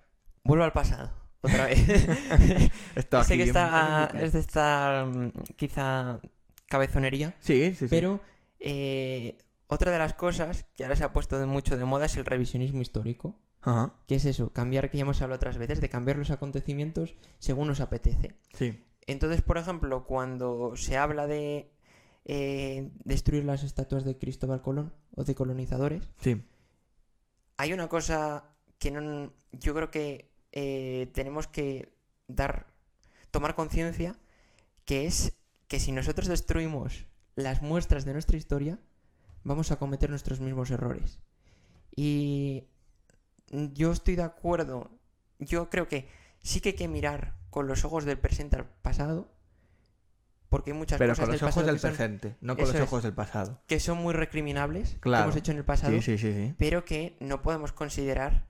Vuelvo 0.44 0.64
al 0.64 0.74
pasado, 0.74 1.12
otra 1.42 1.66
vez. 1.66 1.80
Sé 3.26 3.38
que 3.38 3.44
está, 3.44 4.12
es 4.20 4.34
de 4.34 4.40
esta 4.40 5.06
mm, 5.06 5.32
quizá 5.56 6.20
cabezonería, 6.68 7.36
Sí, 7.40 7.70
sí, 7.76 7.76
sí. 7.76 7.88
pero 7.90 8.20
eh, 8.60 9.38
otra 9.68 9.92
de 9.92 10.00
las 10.00 10.14
cosas 10.14 10.66
que 10.76 10.84
ahora 10.84 10.96
se 10.96 11.04
ha 11.04 11.14
puesto 11.14 11.40
de 11.40 11.46
mucho 11.46 11.78
de 11.78 11.86
moda 11.86 12.06
es 12.06 12.18
el 12.18 12.26
revisionismo 12.26 12.82
histórico. 12.82 13.40
Ajá, 13.62 13.94
que 14.08 14.16
es 14.16 14.26
eso? 14.26 14.54
Cambiar, 14.54 14.90
que 14.90 14.98
ya 14.98 15.02
hemos 15.02 15.22
hablado 15.22 15.38
otras 15.38 15.58
veces, 15.58 15.82
de 15.82 15.90
cambiar 15.90 16.18
los 16.18 16.30
acontecimientos 16.32 17.16
según 17.40 17.68
nos 17.68 17.80
apetece. 17.82 18.36
sí. 18.54 18.84
Entonces, 19.10 19.42
por 19.42 19.58
ejemplo, 19.58 20.04
cuando 20.06 20.74
se 20.76 20.98
habla 20.98 21.28
de 21.28 21.72
eh, 22.30 22.92
destruir 23.06 23.46
las 23.46 23.64
estatuas 23.64 24.04
de 24.04 24.18
Cristóbal 24.18 24.62
Colón 24.62 24.94
o 25.16 25.24
de 25.24 25.34
colonizadores, 25.34 26.12
Sí, 26.20 26.44
hay 27.58 27.74
una 27.74 27.88
cosa 27.88 28.44
que 28.80 28.92
no, 28.92 29.34
yo 29.52 29.74
creo 29.74 29.90
que 29.90 30.30
eh, 30.52 31.10
tenemos 31.14 31.48
que 31.48 31.94
dar, 32.28 32.68
tomar 33.32 33.56
conciencia, 33.56 34.20
que 34.86 35.06
es 35.06 35.38
que 35.68 35.80
si 35.80 35.92
nosotros 35.92 36.28
destruimos 36.28 37.08
las 37.36 37.62
muestras 37.62 38.06
de 38.06 38.14
nuestra 38.14 38.38
historia, 38.38 38.80
vamos 39.44 39.72
a 39.72 39.78
cometer 39.78 40.10
nuestros 40.10 40.40
mismos 40.40 40.70
errores. 40.70 41.20
Y 41.96 42.66
yo 43.50 43.92
estoy 43.92 44.16
de 44.16 44.24
acuerdo, 44.24 44.92
yo 45.40 45.70
creo 45.70 45.88
que 45.88 46.08
sí 46.44 46.62
que 46.62 46.70
hay 46.70 46.76
que 46.76 46.88
mirar 46.88 47.36
con 47.50 47.68
los 47.68 47.86
ojos 47.86 48.06
del 48.06 48.20
presente 48.20 48.58
al 48.58 48.66
pasado, 48.66 49.32
porque 50.50 50.72
hay 50.72 50.78
muchas 50.78 50.98
pero 50.98 51.12
cosas 51.14 51.26
con 51.26 51.32
los 51.32 51.40
del 51.42 51.50
ojos 51.50 51.66
del 51.66 51.76
que 51.76 51.80
son, 51.82 51.90
presente, 51.92 52.36
no 52.42 52.56
con 52.56 52.66
los 52.66 52.76
es. 52.76 52.82
ojos 52.82 53.04
del 53.04 53.14
pasado. 53.14 53.62
que 53.68 53.80
son 53.80 53.98
muy 53.98 54.14
recriminables, 54.14 54.94
que 54.94 55.00
Claro. 55.02 55.26
hemos 55.26 55.36
hecho 55.36 55.52
en 55.52 55.58
el 55.58 55.66
pasado 55.66 55.94
Sí, 55.94 56.02
sí, 56.02 56.18
sí, 56.18 56.34
sí. 56.34 56.56
pero 56.58 56.86
que 56.86 57.18
no 57.20 57.42
podemos 57.42 57.72
considerar 57.74 58.48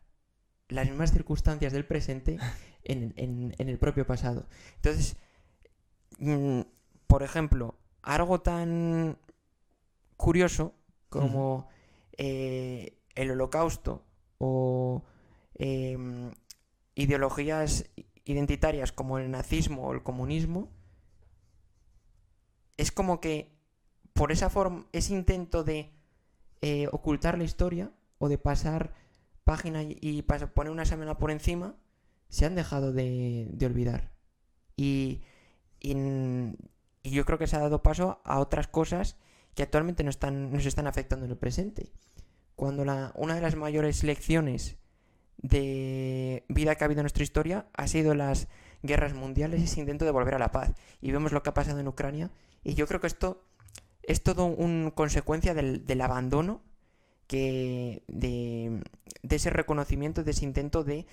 las 0.69 0.87
mismas 0.87 1.11
circunstancias 1.11 1.73
del 1.73 1.85
presente 1.85 2.37
en, 2.83 3.13
en- 3.17 3.55
en 3.57 3.69
el 3.69 3.77
propio 3.79 4.05
pasado. 4.05 4.47
Entonces, 4.75 5.15
mm, 6.19 6.61
por 7.07 7.23
ejemplo, 7.23 7.75
algo 8.03 8.41
tan 8.41 9.17
curioso 10.17 10.73
como 11.09 11.67
eh, 12.17 12.97
el 13.15 13.31
holocausto 13.31 14.03
o 14.39 15.03
em, 15.55 16.31
ideologías 16.95 17.85
identitarias 18.25 18.91
como 18.91 19.19
el 19.19 19.31
nazismo 19.31 19.87
o 19.87 19.93
el 19.93 20.03
comunismo, 20.03 20.69
es 22.77 22.91
como 22.91 23.19
que 23.19 23.57
por 24.13 24.31
esa 24.31 24.49
forma, 24.49 24.87
ese 24.93 25.13
intento 25.13 25.63
de 25.63 25.91
eh, 26.61 26.87
ocultar 26.91 27.37
la 27.37 27.43
historia 27.43 27.91
o 28.17 28.29
de 28.29 28.37
pasar 28.37 28.93
página 29.43 29.83
y, 29.83 30.23
poner 30.53 30.71
una 30.71 30.85
semana 30.85 31.17
por 31.17 31.31
encima, 31.31 31.75
se 32.29 32.45
han 32.45 32.55
dejado 32.55 32.91
de, 32.91 33.55
olvidar. 33.63 34.11
Y, 34.75 35.21
yo 37.03 37.25
creo 37.25 37.37
que 37.37 37.47
se 37.47 37.55
ha 37.55 37.59
dado 37.59 37.81
paso 37.83 38.19
a 38.25 38.39
otras 38.39 38.67
cosas 38.67 39.17
que 39.55 39.63
actualmente 39.63 40.03
nos 40.03 40.15
están, 40.15 40.53
están 40.55 40.87
afectando 40.87 41.25
en 41.25 41.31
el 41.31 41.37
presente. 41.37 41.93
Cuando 42.55 42.83
la, 42.83 43.13
una 43.15 43.35
de 43.35 43.41
las 43.41 43.55
mayores 43.55 44.03
lecciones 44.03 44.77
de 45.37 46.43
vida 46.49 46.75
que 46.75 46.83
ha 46.83 46.85
habido 46.85 47.01
en 47.01 47.05
nuestra 47.05 47.23
historia 47.23 47.67
ha 47.73 47.87
sido 47.87 48.15
las 48.15 48.47
guerras 48.81 49.13
mundiales 49.13 49.61
ese 49.61 49.79
intento 49.79 50.05
de 50.05 50.11
volver 50.11 50.35
a 50.35 50.39
la 50.39 50.51
paz. 50.51 50.73
Y 51.01 51.11
vemos 51.11 51.31
lo 51.31 51.43
que 51.43 51.49
ha 51.49 51.53
pasado 51.53 51.79
en 51.79 51.87
Ucrania. 51.87 52.31
Y 52.63 52.73
yo 52.73 52.87
creo 52.87 52.99
que 52.99 53.07
esto 53.07 53.43
es 54.03 54.23
todo 54.23 54.45
un 54.45 54.91
consecuencia 54.93 55.53
del, 55.53 55.85
del 55.85 56.01
abandono 56.01 56.61
que 57.27 58.03
de, 58.07 58.81
de 59.21 59.35
ese 59.35 59.49
reconocimiento, 59.49 60.23
de 60.23 60.31
ese 60.31 60.45
intento 60.45 60.83
de 60.83 61.05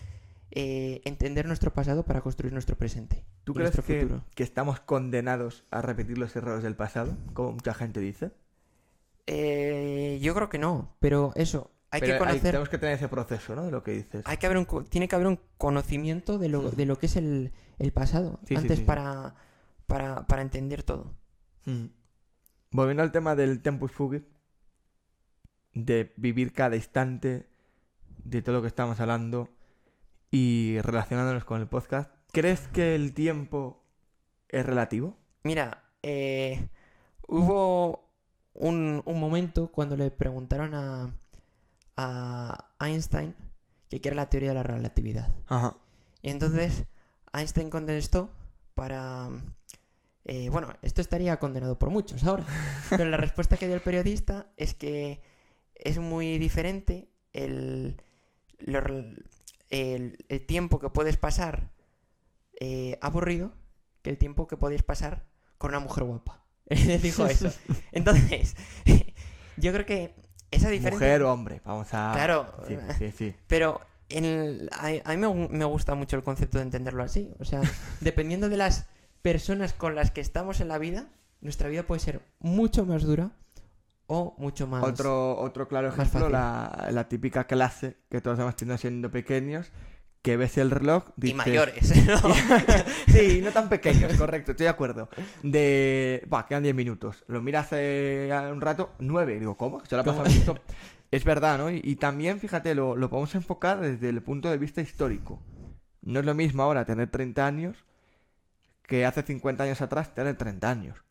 eh, 0.53 1.01
entender 1.05 1.47
nuestro 1.47 1.73
pasado 1.73 2.05
para 2.05 2.21
construir 2.21 2.53
nuestro 2.53 2.77
presente. 2.77 3.25
¿Tú 3.43 3.53
y 3.53 3.55
crees 3.57 3.75
nuestro 3.75 3.85
que, 3.85 4.03
futuro. 4.03 4.25
que 4.35 4.45
estamos 4.45 4.79
condenados 4.81 5.65
a 5.71 5.83
repetir 5.83 6.17
los 6.19 6.35
errores 6.37 6.63
del 6.63 6.77
pasado, 6.77 7.17
como 7.33 7.53
mucha 7.53 7.75
gente 7.75 7.99
dice? 7.99 8.31
Eh, 9.27 10.21
yo 10.23 10.35
creo 10.35 10.49
que 10.49 10.59
no, 10.59 10.95
pero 11.01 11.33
eso, 11.35 11.73
hay 11.91 12.01
Pero 12.01 12.13
que 12.15 12.19
conocer, 12.19 12.43
tenemos 12.43 12.69
que 12.69 12.79
tener 12.79 12.95
ese 12.97 13.09
proceso, 13.09 13.55
¿no? 13.57 13.65
De 13.65 13.71
lo 13.71 13.83
que 13.83 13.93
dices. 13.93 14.23
hay 14.27 14.37
que 14.37 14.47
haber 14.47 14.59
un, 14.59 14.85
tiene 14.89 15.09
que 15.09 15.15
haber 15.15 15.29
un 15.29 15.41
conocimiento 15.59 16.39
de 16.39 16.49
lo, 16.49 16.71
de 16.71 16.87
lo 16.87 16.99
que 16.99 17.07
es 17.07 17.17
el, 17.17 17.53
el 17.79 17.93
pasado 17.93 18.39
Sí, 18.47 18.55
antes 18.55 18.79
sí. 18.79 18.85
Para, 18.85 19.35
para, 19.87 20.27
para 20.27 20.43
entender 20.43 20.83
todo. 20.83 21.15
Mm. 21.65 21.87
Volviendo 22.71 23.03
al 23.03 23.13
tema 23.13 23.35
del 23.35 23.63
tempus 23.63 23.93
fugit, 23.93 24.25
de 25.73 26.13
vivir 26.17 26.53
cada 26.53 26.77
instante, 26.77 27.47
de 28.25 28.43
todo 28.43 28.57
lo 28.57 28.63
que 28.63 28.69
estamos 28.69 29.01
hablando 29.01 29.49
y 30.31 30.79
relacionándonos 30.81 31.45
con 31.45 31.61
el 31.61 31.69
podcast, 31.69 32.11
¿crees 32.33 32.69
que 32.69 32.95
el 32.95 33.13
tiempo 33.13 33.85
es 34.49 34.65
relativo? 34.65 35.17
Mira, 35.45 35.85
eh, 36.03 36.69
hubo 37.29 38.11
un, 38.55 39.03
un 39.05 39.21
momento 39.21 39.71
cuando 39.71 39.97
le 39.97 40.11
preguntaron 40.11 40.75
a, 40.75 41.15
a 41.97 42.71
Einstein 42.81 43.35
que 43.89 44.01
qué 44.01 44.09
era 44.09 44.17
la 44.17 44.31
teoría 44.31 44.51
de 44.51 44.55
la 44.57 44.63
relatividad. 44.63 45.33
Ajá. 45.47 45.77
Y 46.23 46.31
entonces 46.31 46.87
Einstein 47.33 47.71
contestó 47.71 48.31
para... 48.75 49.29
eh, 50.25 50.49
bueno, 50.49 50.73
esto 50.83 51.01
estaría 51.01 51.39
condenado 51.39 51.79
por 51.79 51.91
muchos 51.91 52.25
ahora, 52.25 52.47
pero 52.91 53.05
la 53.05 53.17
respuesta 53.19 53.57
que 53.57 53.67
dio 53.67 53.75
el 53.75 53.83
periodista 53.83 54.47
es 54.57 54.75
que 54.75 55.21
es 55.75 55.99
muy 55.99 56.39
diferente 56.39 57.11
el, 57.33 58.01
tiempo 60.47 60.79
que 60.79 60.89
puedes 60.89 61.17
pasar 61.17 61.73
eh, 62.61 62.99
aburrido 63.03 63.53
que 64.03 64.11
el 64.11 64.19
tiempo 64.19 64.47
que 64.47 64.57
podéis 64.57 64.83
pasar 64.83 65.27
con 65.59 65.71
una 65.71 65.81
mujer 65.81 66.05
guapa. 66.05 66.45
Él 66.67 67.03
dijo 67.03 67.27
eso. 67.27 67.53
Entonces, 67.93 68.57
yo 69.57 69.73
creo 69.73 69.85
que 69.85 70.15
esa 70.51 70.71
diferencia... 70.71 71.07
Mujer 71.07 71.23
o 71.23 71.33
hombre, 71.33 71.61
vamos 71.65 71.89
a... 71.93 72.13
Claro, 72.15 72.55
Sí, 72.67 72.77
sí, 72.99 73.13
sí. 73.13 73.35
pero 73.47 73.81
en 74.09 74.25
el- 74.25 74.71
a, 74.73 75.15
mí 75.15 75.49
me 75.51 75.65
gusta 75.65 75.95
mucho 75.95 76.17
el 76.17 76.23
concepto 76.23 76.59
de 76.59 76.65
entenderlo 76.65 77.03
así. 77.03 77.35
O 77.41 77.45
sea, 77.45 77.61
dependiendo 78.01 78.49
de 78.49 78.57
las 78.57 78.87
personas 79.25 79.73
con 79.73 79.95
las 79.95 80.11
que 80.11 80.21
estamos 80.21 80.61
en 80.61 80.69
la 80.69 80.77
vida, 80.77 81.09
nuestra 81.41 81.71
vida 81.71 81.85
puede 81.85 81.99
ser 81.99 82.21
mucho 82.41 82.85
más 82.85 83.05
dura 83.05 83.31
o 84.07 84.35
mucho 84.37 84.67
más... 84.67 84.85
Otro, 84.85 85.39
otro 85.39 85.67
claro 85.67 85.89
ejemplo, 85.89 86.29
la, 86.29 86.89
la 86.91 87.09
típica 87.09 87.47
clase 87.47 87.97
que 88.11 88.21
todos 88.21 88.39
hemos 88.39 88.55
tenido 88.55 88.77
siendo 88.77 89.11
pequeños, 89.11 89.73
que 90.21 90.37
ves 90.37 90.59
el 90.59 90.71
reloj... 90.71 91.05
Y 91.23 91.33
mayores, 91.33 91.97
¿no? 92.07 92.19
sí, 93.09 93.41
no 93.43 93.51
tan 93.51 93.71
pequeños, 93.71 94.13
correcto, 94.13 94.51
estoy 94.51 94.65
de 94.65 94.71
acuerdo. 94.71 95.09
De. 95.43 96.23
Buah, 96.29 96.45
quedan 96.45 96.65
10 96.65 96.75
minutos. 96.75 97.25
Lo 97.27 97.41
miras 97.41 97.69
hace 97.69 98.29
un 98.53 98.61
rato, 98.61 98.93
9. 98.99 99.39
Digo, 99.39 99.57
¿cómo? 99.57 99.83
Se 99.87 99.95
lo 99.95 100.03
ha 100.03 100.05
pasado 100.05 100.27
esto. 100.27 100.59
Es 101.11 101.25
verdad, 101.25 101.57
¿no? 101.57 101.71
Y, 101.71 101.81
y 101.83 101.97
también, 101.97 102.41
fíjate, 102.41 102.75
lo, 102.75 102.95
lo 102.95 103.09
podemos 103.09 103.35
enfocar 103.35 103.81
desde 103.81 104.11
el 104.11 104.23
punto 104.23 104.51
de 104.51 104.59
vista 104.59 104.83
histórico. 104.83 105.41
No 106.03 106.21
es 106.21 106.27
lo 106.27 106.35
mismo 106.35 106.63
ahora 106.63 106.85
tener 106.85 107.11
30 107.11 107.47
años 107.47 107.85
que 108.87 109.05
hace 109.07 109.23
50 109.23 109.65
años 109.65 109.81
atrás 109.81 110.15
tener 110.15 110.37
30 110.37 110.71
años. 110.71 111.05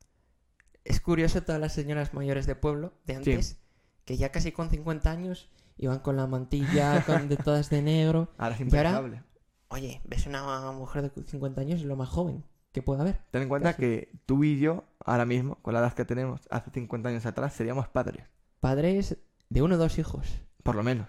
Es 0.84 1.00
curioso 1.00 1.42
todas 1.44 1.62
las 1.62 1.74
señoras 1.74 2.14
mayores 2.14 2.46
de 2.46 2.56
pueblo 2.56 2.94
de 3.06 3.16
antes, 3.16 3.58
que 4.06 4.18
ya 4.18 4.32
casi 4.32 4.52
con 4.52 4.70
50 4.70 5.10
años 5.10 5.50
iban 5.78 6.00
con 6.00 6.18
la 6.18 6.28
mantilla, 6.28 7.04
con 7.06 7.30
de 7.30 7.38
todas 7.38 7.70
de 7.70 7.82
negro. 7.82 8.30
Ahora 8.38 8.56
es 8.56 8.62
ahora- 8.62 8.90
impensable. 8.90 9.24
Oye, 9.70 10.02
ves 10.06 10.28
una 10.28 10.72
mujer 10.72 11.10
de 11.12 11.24
50 11.24 11.62
años 11.62 11.82
y 11.82 11.86
lo 11.86 11.96
más 11.96 12.08
joven 12.10 12.44
que 12.74 12.84
puede 12.84 13.02
haber. 13.02 13.22
Ten 13.32 13.42
en 13.44 13.50
cuenta 13.50 13.70
Casi. 13.72 13.82
que 13.82 14.12
tú 14.28 14.44
y 14.44 14.60
yo, 14.60 14.84
ahora 15.04 15.26
mismo, 15.26 15.56
con 15.64 15.74
la 15.74 15.80
edad 15.80 15.94
que 15.94 16.06
tenemos, 16.06 16.42
hace 16.52 16.70
50 16.70 17.10
años 17.10 17.26
atrás, 17.26 17.54
seríamos 17.54 17.88
padres. 17.88 18.26
Padres 18.60 19.18
de 19.50 19.62
uno 19.64 19.76
o 19.76 19.78
dos 19.80 19.98
hijos. 19.98 20.28
Por 20.62 20.76
lo 20.76 20.84
menos. 20.84 21.08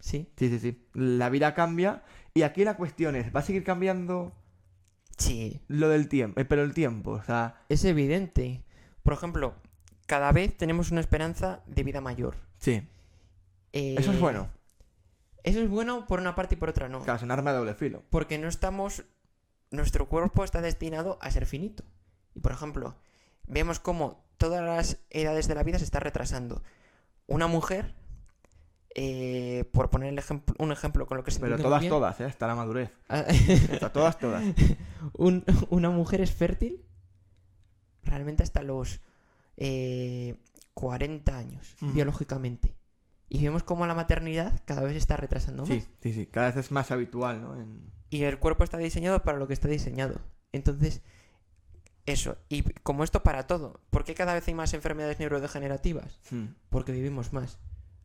Sí. 0.00 0.32
Sí, 0.36 0.48
sí, 0.48 0.58
sí. 0.58 0.88
La 0.94 1.28
vida 1.28 1.54
cambia. 1.54 2.02
Y 2.32 2.42
aquí 2.42 2.64
la 2.64 2.76
cuestión 2.76 3.14
es, 3.14 3.34
¿va 3.34 3.40
a 3.40 3.42
seguir 3.42 3.64
cambiando 3.64 4.32
Sí, 5.18 5.60
lo 5.68 5.88
del 5.88 6.08
tiempo, 6.08 6.40
pero 6.48 6.62
el 6.62 6.72
tiempo, 6.74 7.10
o 7.12 7.22
sea, 7.22 7.64
es 7.68 7.84
evidente. 7.84 8.62
Por 9.02 9.12
ejemplo, 9.14 9.54
cada 10.06 10.32
vez 10.32 10.56
tenemos 10.56 10.90
una 10.90 11.00
esperanza 11.00 11.62
de 11.66 11.82
vida 11.82 12.00
mayor. 12.00 12.36
sí, 12.58 12.86
eso 13.72 14.10
es 14.10 14.16
Eh, 14.16 14.20
bueno. 14.20 14.48
Eso 15.44 15.60
es 15.60 15.68
bueno 15.68 16.06
por 16.06 16.20
una 16.20 16.34
parte 16.34 16.54
y 16.54 16.58
por 16.58 16.68
otra 16.70 16.88
no. 16.88 17.00
Claro, 17.00 17.16
es 17.16 17.22
un 17.22 17.30
arma 17.30 17.52
de 17.52 17.58
doble 17.58 17.74
filo. 17.74 18.02
Porque 18.10 18.38
no 18.38 18.48
estamos. 18.48 19.04
Nuestro 19.70 20.08
cuerpo 20.08 20.44
está 20.44 20.60
destinado 20.60 21.18
a 21.20 21.30
ser 21.30 21.46
finito. 21.46 21.84
Y 22.34 22.40
por 22.40 22.52
ejemplo, 22.52 22.96
vemos 23.46 23.80
cómo 23.80 24.24
todas 24.36 24.62
las 24.64 24.98
edades 25.10 25.46
de 25.48 25.54
la 25.54 25.62
vida 25.62 25.78
se 25.78 25.84
está 25.84 26.00
retrasando. 26.00 26.62
Una 27.26 27.46
mujer, 27.46 27.94
eh, 29.00 29.64
por 29.72 29.90
poner 29.90 30.08
el 30.08 30.18
ejemplo, 30.18 30.54
un 30.58 30.72
ejemplo 30.72 31.06
con 31.06 31.18
lo 31.18 31.22
que 31.24 31.30
se 31.30 31.38
Pero 31.38 31.54
entiende 31.54 31.62
muy 31.68 31.70
todas, 31.70 31.80
bien, 31.80 31.90
todas, 31.90 32.20
¿eh? 32.20 32.24
Hasta 32.24 32.46
la 32.48 32.54
madurez. 32.56 32.90
ah, 33.08 33.24
Hasta 33.72 33.92
todas, 33.92 34.18
todas. 34.18 34.42
un- 35.12 35.44
una 35.70 35.90
mujer 35.90 36.20
es 36.20 36.32
fértil 36.32 36.84
realmente 38.02 38.42
hasta 38.42 38.62
los 38.62 39.00
eh, 39.56 40.36
40 40.74 41.36
años, 41.36 41.76
biológicamente. 41.80 42.74
Y 43.28 43.42
vemos 43.44 43.62
cómo 43.62 43.86
la 43.86 43.94
maternidad 43.94 44.60
cada 44.64 44.82
vez 44.82 44.96
está 44.96 45.16
retrasando 45.16 45.62
más. 45.66 45.68
Sí, 45.68 45.84
sí, 46.02 46.12
sí. 46.14 46.26
Cada 46.26 46.48
vez 46.48 46.56
es 46.56 46.70
más 46.72 46.90
habitual, 46.90 47.42
¿no? 47.42 47.60
En- 47.60 47.92
Y 48.10 48.22
el 48.24 48.38
cuerpo 48.38 48.64
está 48.64 48.78
diseñado 48.78 49.22
para 49.22 49.38
lo 49.38 49.46
que 49.46 49.52
está 49.54 49.68
diseñado. 49.68 50.20
Entonces, 50.52 51.02
eso. 52.06 52.38
Y 52.48 52.62
como 52.82 53.04
esto 53.04 53.22
para 53.22 53.46
todo. 53.46 53.80
¿Por 53.90 54.04
qué 54.04 54.14
cada 54.14 54.32
vez 54.32 54.48
hay 54.48 54.54
más 54.54 54.72
enfermedades 54.72 55.18
neurodegenerativas? 55.20 56.18
Hmm. 56.30 56.46
Porque 56.70 56.92
vivimos 56.92 57.32
más. 57.34 57.58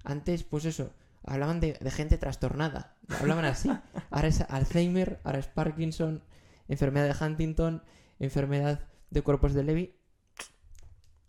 Antes, 0.04 0.44
pues 0.44 0.66
eso, 0.66 0.94
hablaban 1.24 1.60
de, 1.60 1.78
gente 1.92 2.18
trastornada. 2.18 2.96
Hablaban 3.20 3.46
así. 3.46 3.70
Ahora 4.10 4.28
es 4.28 4.42
Alzheimer, 4.42 5.20
ahora 5.24 5.40
es 5.40 5.48
Parkinson, 5.48 6.24
enfermedad 6.68 7.08
de 7.08 7.26
Huntington, 7.26 7.84
enfermedad 8.20 8.88
de 9.10 9.22
cuerpos 9.22 9.54
de 9.54 9.64
Levy. 9.64 9.96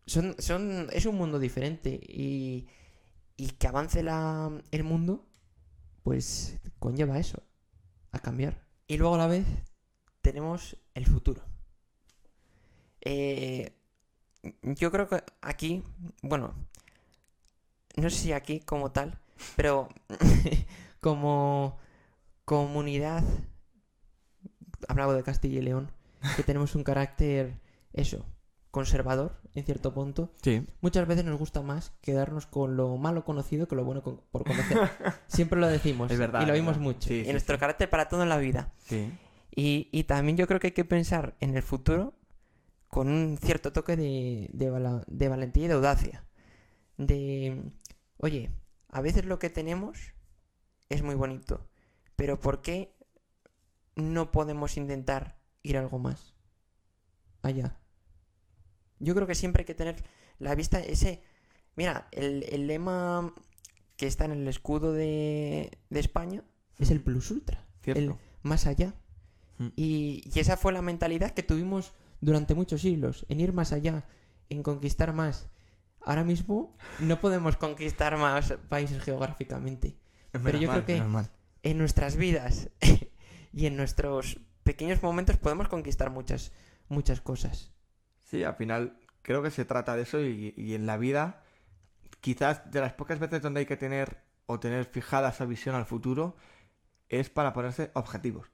Son, 0.07 0.35
son, 0.39 0.89
es 0.93 1.07
un 1.07 1.17
mundo 1.17 1.39
diferente. 1.39 2.01
Y, 2.03 2.67
y 3.37 3.51
que 3.51 3.67
avance 3.67 4.03
la, 4.03 4.51
el 4.71 4.85
mundo, 4.85 5.27
pues 6.03 6.59
conlleva 6.79 7.19
eso, 7.19 7.43
a 8.13 8.19
cambiar. 8.19 8.65
Y 8.87 8.99
luego 8.99 9.15
a 9.15 9.19
la 9.19 9.27
vez 9.27 9.47
tenemos 10.21 10.77
el 10.95 11.07
futuro. 11.07 11.43
Eh, 13.01 13.77
yo 14.63 14.91
creo 14.91 15.09
que 15.09 15.23
aquí, 15.41 15.83
bueno, 16.23 16.55
no 17.97 18.11
sé 18.11 18.17
si 18.17 18.33
aquí 18.33 18.61
como 18.61 18.91
tal, 18.93 19.19
pero 19.57 19.89
como 21.01 21.79
comunidad, 22.45 23.23
hablaba 24.89 25.15
de 25.15 25.23
Castilla 25.23 25.59
y 25.59 25.63
León, 25.63 25.91
que 26.37 26.43
tenemos 26.43 26.75
un 26.75 26.85
carácter, 26.85 27.59
eso, 27.93 28.25
conservador, 28.71 29.41
en 29.55 29.65
cierto 29.65 29.95
punto, 29.95 30.31
Sí. 30.43 30.67
muchas 30.81 31.07
veces 31.07 31.25
nos 31.25 31.39
gusta 31.39 31.63
más 31.63 31.93
quedarnos 32.01 32.47
con 32.47 32.77
lo 32.77 32.97
malo 32.97 33.25
conocido 33.25 33.69
que 33.69 33.77
lo 33.77 33.85
bueno 33.85 34.03
con- 34.03 34.21
por 34.31 34.45
conocer. 34.45 34.79
Siempre 35.29 35.61
lo 35.61 35.69
decimos 35.69 36.11
Es 36.11 36.19
verdad, 36.19 36.43
y 36.43 36.47
lo 36.47 36.53
oímos 36.55 36.79
mucho. 36.79 37.09
Sí, 37.09 37.21
y 37.21 37.25
sí, 37.27 37.31
nuestro 37.33 37.59
carácter 37.59 37.89
para 37.89 38.09
todo 38.09 38.23
en 38.23 38.29
la 38.29 38.39
vida. 38.39 38.73
Y, 39.57 39.89
y 39.93 40.05
también 40.05 40.37
yo 40.37 40.47
creo 40.49 40.59
que 40.59 40.69
hay 40.69 40.73
que 40.73 40.85
pensar 40.85 41.37
en 41.41 41.57
el 41.57 41.63
futuro 41.63 42.15
con 42.89 43.09
un 43.09 43.39
cierto 43.41 43.73
toque 43.73 43.97
de, 43.97 44.49
de, 44.53 45.01
de 45.07 45.29
valentía 45.29 45.65
y 45.65 45.69
de 45.69 45.75
audacia. 45.75 46.25
De, 46.97 47.63
oye, 48.25 48.51
a 48.89 49.03
veces 49.03 49.27
lo 49.27 49.39
que 49.39 49.51
tenemos 49.51 50.15
es 50.89 51.03
muy 51.03 51.15
bonito, 51.15 51.69
pero 52.17 52.41
¿por 52.41 52.63
qué 52.63 52.97
no 53.97 54.33
podemos 54.33 54.79
intentar 54.79 55.39
ir 55.63 55.77
algo 55.77 55.99
más 55.99 56.35
allá? 57.43 57.79
Yo 58.99 59.15
creo 59.15 59.27
que 59.27 59.35
siempre 59.35 59.61
hay 59.61 59.67
que 59.67 59.75
tener 59.75 60.03
la 60.39 60.55
vista, 60.55 60.81
ese... 60.81 61.23
Mira, 61.77 62.09
el, 62.13 62.45
el 62.45 62.67
lema 62.67 63.35
que 63.97 64.07
está 64.07 64.25
en 64.25 64.33
el 64.33 64.49
escudo 64.49 64.95
de, 64.95 65.77
de 65.91 66.01
España 66.01 66.45
es 66.79 66.91
el 66.91 67.03
plus 67.03 67.31
ultra 67.31 67.69
Cierto. 67.83 68.01
el 68.01 68.15
más 68.43 68.67
allá. 68.67 68.95
Mm. 69.59 69.67
Y, 69.77 70.31
y 70.35 70.41
esa 70.41 70.57
fue 70.57 70.73
la 70.73 70.81
mentalidad 70.81 71.33
que 71.33 71.43
tuvimos 71.43 71.93
durante 72.23 72.55
muchos 72.55 72.81
siglos, 72.81 73.27
en 73.29 73.41
ir 73.41 73.53
más 73.53 73.73
allá, 73.73 74.07
en 74.49 74.63
conquistar 74.63 75.13
más. 75.13 75.51
Ahora 76.05 76.25
mismo 76.25 76.77
no 77.01 77.21
podemos 77.21 77.57
conquistar 77.57 78.17
más 78.19 78.55
países 78.69 79.03
geográficamente. 79.03 79.97
Pero 80.33 80.59
yo 80.59 80.69
mal, 80.69 80.85
creo 80.85 81.01
que- 81.03 81.05
mal. 81.07 81.31
En 81.63 81.79
nuestras 81.79 82.17
vidas 82.17 82.69
y 83.53 83.67
en 83.67 83.77
nuestros 83.77 84.39
pequeños 84.65 85.03
momentos 85.03 85.37
podemos 85.39 85.69
conquistar 85.69 86.11
muchas, 86.11 86.53
muchas 86.89 87.21
cosas. 87.23 87.73
Sí, 88.23 88.45
al 88.45 88.55
final 88.57 88.99
creo 89.23 89.43
que 89.43 89.51
se 89.51 89.65
trata 89.65 89.97
de 89.97 90.03
eso 90.03 90.21
y, 90.21 90.53
y 90.57 90.75
en 90.75 90.87
la 90.87 90.99
vida, 90.99 91.43
quizás 92.21 92.71
de 92.71 92.81
las 92.81 92.93
pocas 92.93 93.19
veces 93.19 93.41
donde 93.41 93.61
hay 93.61 93.67
que 93.67 93.77
tener 93.79 94.19
o 94.47 94.61
tener 94.61 94.85
fijada 94.85 95.31
esa 95.31 95.47
visión 95.47 95.75
al 95.75 95.87
futuro, 95.87 96.37
es 97.09 97.31
para 97.31 97.55
ponerse 97.55 97.91
objetivos. 97.95 98.49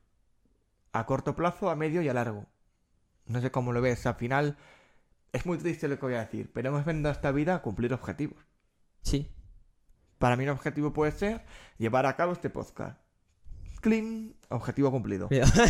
A 0.93 1.07
corto 1.07 1.35
plazo, 1.35 1.71
a 1.71 1.75
medio 1.77 2.03
y 2.03 2.09
a 2.09 2.15
largo. 2.15 2.47
No 3.27 3.41
sé 3.41 3.51
cómo 3.51 3.73
lo 3.73 3.81
ves, 3.81 4.07
al 4.07 4.15
final 4.17 4.57
es 5.33 5.47
muy 5.47 5.59
triste 5.59 5.89
lo 5.89 5.99
que 5.99 6.07
voy 6.07 6.15
a 6.15 6.21
decir, 6.21 6.51
pero 6.53 6.69
hemos 6.69 6.85
venido 6.85 7.09
a 7.09 7.13
esta 7.13 7.33
vida 7.33 7.55
a 7.55 7.63
cumplir 7.63 7.93
objetivos. 7.93 8.39
Sí, 9.03 9.31
Para 10.19 10.37
mí 10.37 10.45
un 10.45 10.51
objetivo 10.51 10.93
puede 10.93 11.13
ser 11.13 11.45
llevar 11.79 12.05
a 12.07 12.17
cabo 12.17 12.33
este 12.33 12.51
podcast. 12.51 13.01
Clean, 13.81 14.35
objetivo 14.51 14.91
cumplido. 14.91 15.29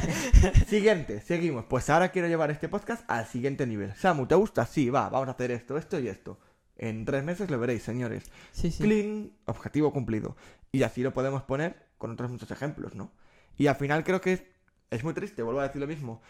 Siguiente, 0.66 1.20
seguimos. 1.20 1.64
Pues 1.66 1.88
ahora 1.90 2.08
quiero 2.08 2.26
llevar 2.26 2.50
este 2.50 2.68
podcast 2.68 3.08
al 3.08 3.26
siguiente 3.26 3.66
nivel. 3.68 3.94
Samu, 3.94 4.26
¿te 4.26 4.34
gusta? 4.34 4.66
Sí, 4.66 4.90
va, 4.90 5.08
vamos 5.08 5.28
a 5.28 5.32
hacer 5.32 5.52
esto, 5.52 5.76
esto 5.76 6.00
y 6.00 6.08
esto. 6.08 6.40
En 6.76 7.04
tres 7.04 7.22
meses 7.22 7.48
lo 7.50 7.60
veréis, 7.60 7.84
señores. 7.84 8.24
sí, 8.50 8.72
sí. 8.72 8.82
Clean, 8.82 9.30
objetivo 9.44 9.92
cumplido. 9.92 10.36
Y 10.72 10.82
así 10.82 11.02
lo 11.02 11.12
podemos 11.12 11.42
poner 11.44 11.86
con 11.98 12.10
otros 12.10 12.30
muchos 12.32 12.50
ejemplos, 12.50 12.96
¿no? 12.96 13.12
Y 13.56 13.68
al 13.68 13.76
final 13.76 14.02
creo 14.02 14.20
que 14.20 14.32
es, 14.32 14.42
es 14.90 15.04
muy 15.04 15.14
triste, 15.14 15.42
vuelvo 15.42 15.60
a 15.60 15.64
decir 15.68 15.80
lo 15.80 15.86
mismo. 15.86 16.20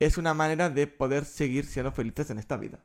Es 0.00 0.18
una 0.18 0.34
manera 0.34 0.70
de 0.70 0.86
poder 0.88 1.24
seguir 1.24 1.64
siendo 1.66 1.92
felices 1.92 2.30
en 2.30 2.38
esta 2.38 2.56
vida. 2.56 2.80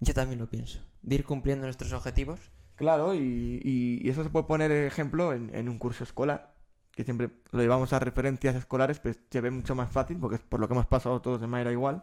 Yo 0.00 0.14
también 0.14 0.38
lo 0.38 0.48
pienso. 0.48 0.80
De 1.02 1.16
ir 1.16 1.24
cumpliendo 1.24 1.64
nuestros 1.66 1.92
objetivos. 1.92 2.40
Claro, 2.76 3.14
y, 3.14 3.60
y- 3.62 4.00
y 4.02 4.08
eso 4.10 4.22
se 4.22 4.30
puede 4.30 4.46
poner 4.46 4.70
ejemplo 4.70 5.32
en, 5.32 5.54
en 5.54 5.68
un 5.68 5.78
curso 5.78 6.04
escolar, 6.04 6.54
que 6.92 7.04
siempre 7.04 7.30
lo 7.50 7.60
llevamos 7.60 7.92
a 7.92 7.98
referencias 7.98 8.54
escolares, 8.54 9.00
pues 9.00 9.18
se 9.30 9.40
ve 9.40 9.50
mucho 9.50 9.74
más 9.74 9.90
fácil, 9.90 10.18
porque 10.18 10.36
es 10.36 10.42
por 10.42 10.60
lo 10.60 10.68
que 10.68 10.74
hemos 10.74 10.86
pasado 10.86 11.20
todos 11.22 11.40
de 11.40 11.46
manera 11.46 11.72
igual, 11.72 12.02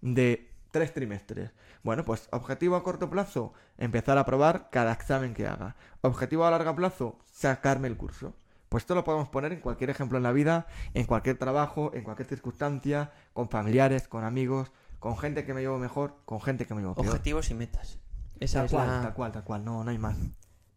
de 0.00 0.48
tres 0.70 0.94
trimestres. 0.94 1.50
Bueno, 1.82 2.04
pues 2.04 2.28
objetivo 2.32 2.76
a 2.76 2.84
corto 2.84 3.10
plazo, 3.10 3.52
empezar 3.78 4.16
a 4.16 4.24
probar 4.24 4.70
cada 4.70 4.92
examen 4.92 5.34
que 5.34 5.46
haga. 5.46 5.76
Objetivo 6.00 6.46
a 6.46 6.50
largo 6.52 6.74
plazo, 6.76 7.18
sacarme 7.30 7.88
el 7.88 7.96
curso. 7.96 8.34
Pues 8.72 8.84
esto 8.84 8.94
lo 8.94 9.04
podemos 9.04 9.28
poner 9.28 9.52
en 9.52 9.60
cualquier 9.60 9.90
ejemplo 9.90 10.16
en 10.16 10.22
la 10.24 10.32
vida, 10.32 10.66
en 10.94 11.04
cualquier 11.04 11.36
trabajo, 11.36 11.90
en 11.94 12.04
cualquier 12.04 12.26
circunstancia, 12.26 13.12
con 13.34 13.50
familiares, 13.50 14.08
con 14.08 14.24
amigos, 14.24 14.72
con 14.98 15.18
gente 15.18 15.44
que 15.44 15.52
me 15.52 15.60
llevo 15.60 15.78
mejor, 15.78 16.16
con 16.24 16.40
gente 16.40 16.64
que 16.66 16.74
me 16.74 16.80
llevo 16.80 16.94
peor. 16.94 17.06
Objetivos 17.08 17.50
y 17.50 17.54
metas. 17.54 17.98
Esa 18.40 18.60
Tal 18.60 18.66
es 18.66 18.72
cual, 18.72 18.86
la... 18.88 19.02
tal 19.02 19.14
cual, 19.14 19.32
tal 19.32 19.44
cual, 19.44 19.64
no, 19.64 19.84
no 19.84 19.90
hay 19.90 19.98
más. 19.98 20.16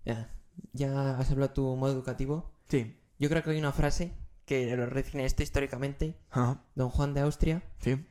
Ya, 0.03 0.29
ya 0.73 1.17
has 1.17 1.31
hablado 1.31 1.53
tu 1.53 1.75
modo 1.77 1.93
educativo. 1.93 2.51
Sí. 2.67 2.99
Yo 3.17 3.29
creo 3.29 3.41
que 3.43 3.51
hay 3.51 3.59
una 3.59 3.71
frase 3.71 4.13
que 4.45 4.75
lo 4.75 4.85
define 4.87 5.23
esto 5.25 5.41
históricamente. 5.41 6.19
Ajá. 6.31 6.61
Don 6.75 6.89
Juan 6.89 7.13
de 7.13 7.21
Austria, 7.21 7.63
Sí. 7.79 8.05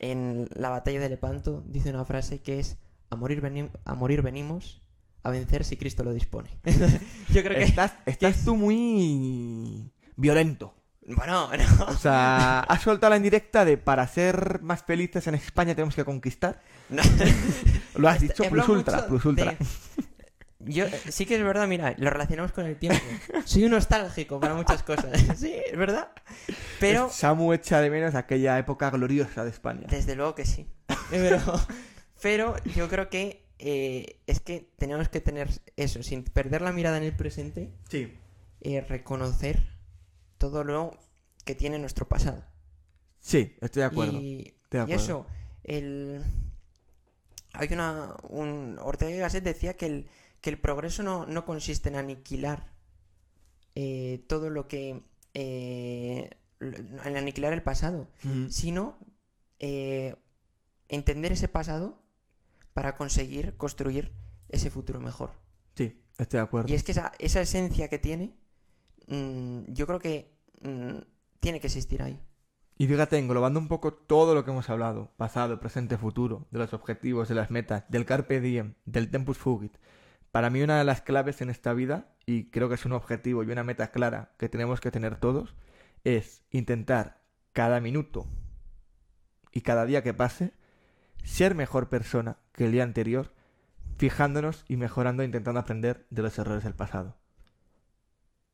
en 0.00 0.48
la 0.54 0.68
batalla 0.68 0.98
de 1.00 1.08
Lepanto, 1.08 1.62
dice 1.68 1.90
una 1.90 2.04
frase 2.04 2.42
que 2.42 2.58
es: 2.58 2.76
A 3.08 3.14
morir, 3.16 3.40
veni- 3.40 3.70
a 3.84 3.94
morir 3.94 4.20
venimos, 4.22 4.81
a 5.22 5.30
vencer 5.30 5.64
si 5.64 5.76
Cristo 5.76 6.02
lo 6.04 6.12
dispone. 6.12 6.50
Yo 7.30 7.42
creo 7.42 7.56
que. 7.58 7.64
Estás, 7.64 7.92
estás 8.06 8.44
tú 8.44 8.56
muy 8.56 9.90
violento. 10.16 10.74
Bueno, 11.04 11.50
no. 11.50 11.84
O 11.86 11.94
sea, 11.94 12.60
has 12.60 12.82
soltado 12.82 13.10
la 13.10 13.16
indirecta 13.16 13.64
de 13.64 13.76
para 13.76 14.06
ser 14.06 14.60
más 14.62 14.84
felices 14.84 15.26
en 15.26 15.34
España 15.34 15.74
tenemos 15.74 15.94
que 15.96 16.04
conquistar. 16.04 16.60
no. 16.88 17.02
Lo 17.96 18.08
has 18.08 18.22
Este- 18.22 18.28
dicho 18.28 18.44
plus 18.50 18.68
ultra, 18.68 19.06
plus 19.06 19.24
ultra. 19.26 19.50
de- 19.52 19.58
Yo 20.60 20.86
sí 21.10 21.26
que 21.26 21.34
es 21.36 21.42
verdad, 21.42 21.66
mira, 21.66 21.94
lo 21.98 22.08
relacionamos 22.08 22.52
con 22.52 22.66
el 22.66 22.76
tiempo. 22.76 23.00
Soy 23.44 23.64
un 23.64 23.72
nostálgico 23.72 24.38
para 24.40 24.54
muchas 24.54 24.82
cosas. 24.84 25.10
Sí, 25.36 25.52
es 25.70 25.76
verdad. 25.76 26.08
Pero. 26.80 27.10
Samu 27.10 27.52
echa 27.52 27.80
de 27.80 27.90
menos 27.90 28.14
aquella 28.14 28.58
época 28.58 28.88
gloriosa 28.90 29.44
de 29.44 29.50
España. 29.50 29.86
Desde 29.90 30.14
luego 30.16 30.34
que 30.36 30.46
sí. 30.46 30.68
Pero, 31.10 31.40
pero 32.22 32.54
yo 32.76 32.88
creo 32.88 33.10
que 33.10 33.41
eh, 33.64 34.18
es 34.26 34.40
que 34.40 34.68
tenemos 34.76 35.08
que 35.08 35.20
tener 35.20 35.48
eso, 35.76 36.02
sin 36.02 36.24
perder 36.24 36.62
la 36.62 36.72
mirada 36.72 36.96
en 36.98 37.04
el 37.04 37.14
presente, 37.16 37.72
Sí. 37.88 38.12
eh, 38.60 38.80
reconocer 38.80 39.62
todo 40.36 40.64
lo 40.64 40.98
que 41.44 41.54
tiene 41.54 41.78
nuestro 41.78 42.08
pasado. 42.08 42.44
Sí, 43.20 43.56
estoy 43.60 43.82
de 43.82 43.86
acuerdo. 43.86 44.18
Y, 44.20 44.54
de 44.68 44.78
y 44.78 44.80
acuerdo. 44.80 44.94
eso, 45.02 45.26
el... 45.62 46.22
hay 47.52 47.68
una... 47.72 48.16
Un... 48.28 48.80
Ortega 48.80 49.12
y 49.12 49.18
Gasset 49.18 49.44
decía 49.44 49.76
que 49.76 49.86
el, 49.86 50.08
que 50.40 50.50
el 50.50 50.58
progreso 50.58 51.04
no, 51.04 51.24
no 51.26 51.44
consiste 51.44 51.88
en 51.88 51.94
aniquilar 51.94 52.72
eh, 53.76 54.24
todo 54.26 54.50
lo 54.50 54.66
que... 54.66 55.02
en 55.34 57.16
aniquilar 57.16 57.52
el 57.52 57.62
pasado, 57.62 58.08
sino 58.50 58.98
entender 60.88 61.30
ese 61.30 61.46
pasado 61.46 62.01
para 62.72 62.96
conseguir 62.96 63.56
construir 63.56 64.12
ese 64.48 64.70
futuro 64.70 65.00
mejor. 65.00 65.30
Sí, 65.74 66.02
estoy 66.18 66.38
de 66.38 66.44
acuerdo. 66.44 66.70
Y 66.70 66.74
es 66.74 66.82
que 66.82 66.92
esa, 66.92 67.12
esa 67.18 67.40
esencia 67.40 67.88
que 67.88 67.98
tiene, 67.98 68.36
mm, 69.08 69.72
yo 69.72 69.86
creo 69.86 69.98
que 69.98 70.34
mm, 70.62 70.98
tiene 71.40 71.60
que 71.60 71.66
existir 71.66 72.02
ahí. 72.02 72.20
Y 72.78 72.86
fíjate, 72.86 73.18
englobando 73.18 73.60
un 73.60 73.68
poco 73.68 73.92
todo 73.92 74.34
lo 74.34 74.44
que 74.44 74.50
hemos 74.50 74.68
hablado, 74.70 75.12
pasado, 75.16 75.60
presente, 75.60 75.98
futuro, 75.98 76.48
de 76.50 76.58
los 76.58 76.72
objetivos, 76.72 77.28
de 77.28 77.34
las 77.34 77.50
metas, 77.50 77.84
del 77.88 78.06
carpe 78.06 78.40
diem, 78.40 78.74
del 78.86 79.10
tempus 79.10 79.38
fugit, 79.38 79.76
para 80.30 80.48
mí 80.48 80.62
una 80.62 80.78
de 80.78 80.84
las 80.84 81.02
claves 81.02 81.42
en 81.42 81.50
esta 81.50 81.74
vida, 81.74 82.14
y 82.24 82.50
creo 82.50 82.68
que 82.68 82.76
es 82.76 82.86
un 82.86 82.92
objetivo 82.92 83.44
y 83.44 83.50
una 83.50 83.64
meta 83.64 83.90
clara 83.90 84.34
que 84.38 84.48
tenemos 84.48 84.80
que 84.80 84.90
tener 84.90 85.16
todos, 85.16 85.54
es 86.04 86.42
intentar 86.50 87.22
cada 87.52 87.80
minuto 87.80 88.26
y 89.52 89.60
cada 89.60 89.84
día 89.84 90.02
que 90.02 90.14
pase 90.14 90.54
ser 91.22 91.54
mejor 91.54 91.88
persona 91.88 92.38
que 92.52 92.66
el 92.66 92.72
día 92.72 92.82
anterior, 92.82 93.32
fijándonos 93.98 94.64
y 94.68 94.76
mejorando, 94.76 95.22
intentando 95.22 95.60
aprender 95.60 96.06
de 96.10 96.22
los 96.22 96.38
errores 96.38 96.64
del 96.64 96.74
pasado. 96.74 97.16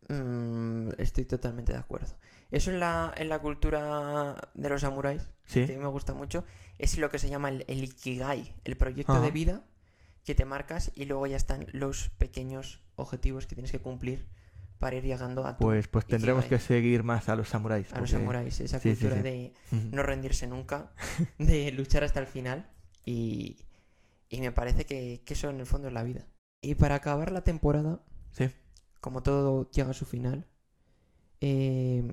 Mm, 0.09 0.91
estoy 0.99 1.25
totalmente 1.25 1.73
de 1.73 1.79
acuerdo. 1.79 2.17
Eso 2.51 2.71
en 2.71 2.81
la, 2.81 3.13
en 3.17 3.29
la 3.29 3.41
cultura 3.41 4.37
de 4.55 4.69
los 4.69 4.81
samuráis, 4.81 5.31
¿Sí? 5.45 5.67
que 5.67 5.75
a 5.75 5.77
mí 5.77 5.83
me 5.83 5.91
gusta 5.91 6.15
mucho, 6.15 6.45
es 6.79 6.97
lo 6.99 7.11
que 7.11 7.19
se 7.19 7.29
llama 7.29 7.51
el, 7.51 7.65
el 7.69 7.85
Ikigai, 7.85 8.55
el 8.65 8.77
proyecto 8.77 9.21
de 9.21 9.31
vida 9.31 9.65
que 10.25 10.35
te 10.35 10.45
marcas 10.45 10.93
y 10.95 11.05
luego 11.05 11.27
ya 11.27 11.37
están 11.37 11.67
los 11.73 12.11
pequeños 12.11 12.83
objetivos 12.97 13.47
que 13.47 13.55
tienes 13.55 13.73
que 13.73 13.81
cumplir 13.81 14.27
para 14.79 14.97
ir 14.97 15.05
llegando 15.05 15.47
a 15.47 15.57
tu 15.57 15.65
Pues, 15.65 15.89
pues 15.89 16.07
tendremos 16.07 16.45
Ikigai. 16.45 16.59
que 16.61 16.65
seguir 16.65 17.03
más 17.03 17.29
a 17.29 17.37
los 17.37 17.49
samuráis. 17.49 17.93
a 17.93 18.01
los 18.01 18.11
samuráis, 18.11 18.61
esa 18.61 18.79
sí, 18.79 18.91
sí, 18.95 19.01
cultura 19.03 19.17
sí. 19.17 19.23
de 19.23 19.55
Ujú. 19.73 19.89
no 19.97 20.03
rendirse 20.03 20.47
nunca, 20.47 20.93
de 21.39 21.71
luchar 21.73 22.05
hasta 22.05 22.21
el 22.21 22.27
final 22.27 22.71
y, 23.05 23.65
y 24.29 24.41
me 24.41 24.53
parece 24.53 24.85
que, 24.87 25.23
que 25.25 25.35
eso 25.35 25.51
en 25.51 25.61
el 25.61 25.67
fondo 25.67 25.89
es 25.89 25.95
la 25.95 26.03
vida. 26.03 26.27
Y 26.61 26.75
para 26.75 26.97
acabar 26.97 27.31
la 27.33 27.43
temporada, 27.43 28.01
Sí. 28.33 28.49
como 29.01 29.23
todo 29.23 29.71
llega 29.71 29.91
a 29.91 29.95
su 29.95 30.05
final, 30.07 30.47
eh... 31.41 32.13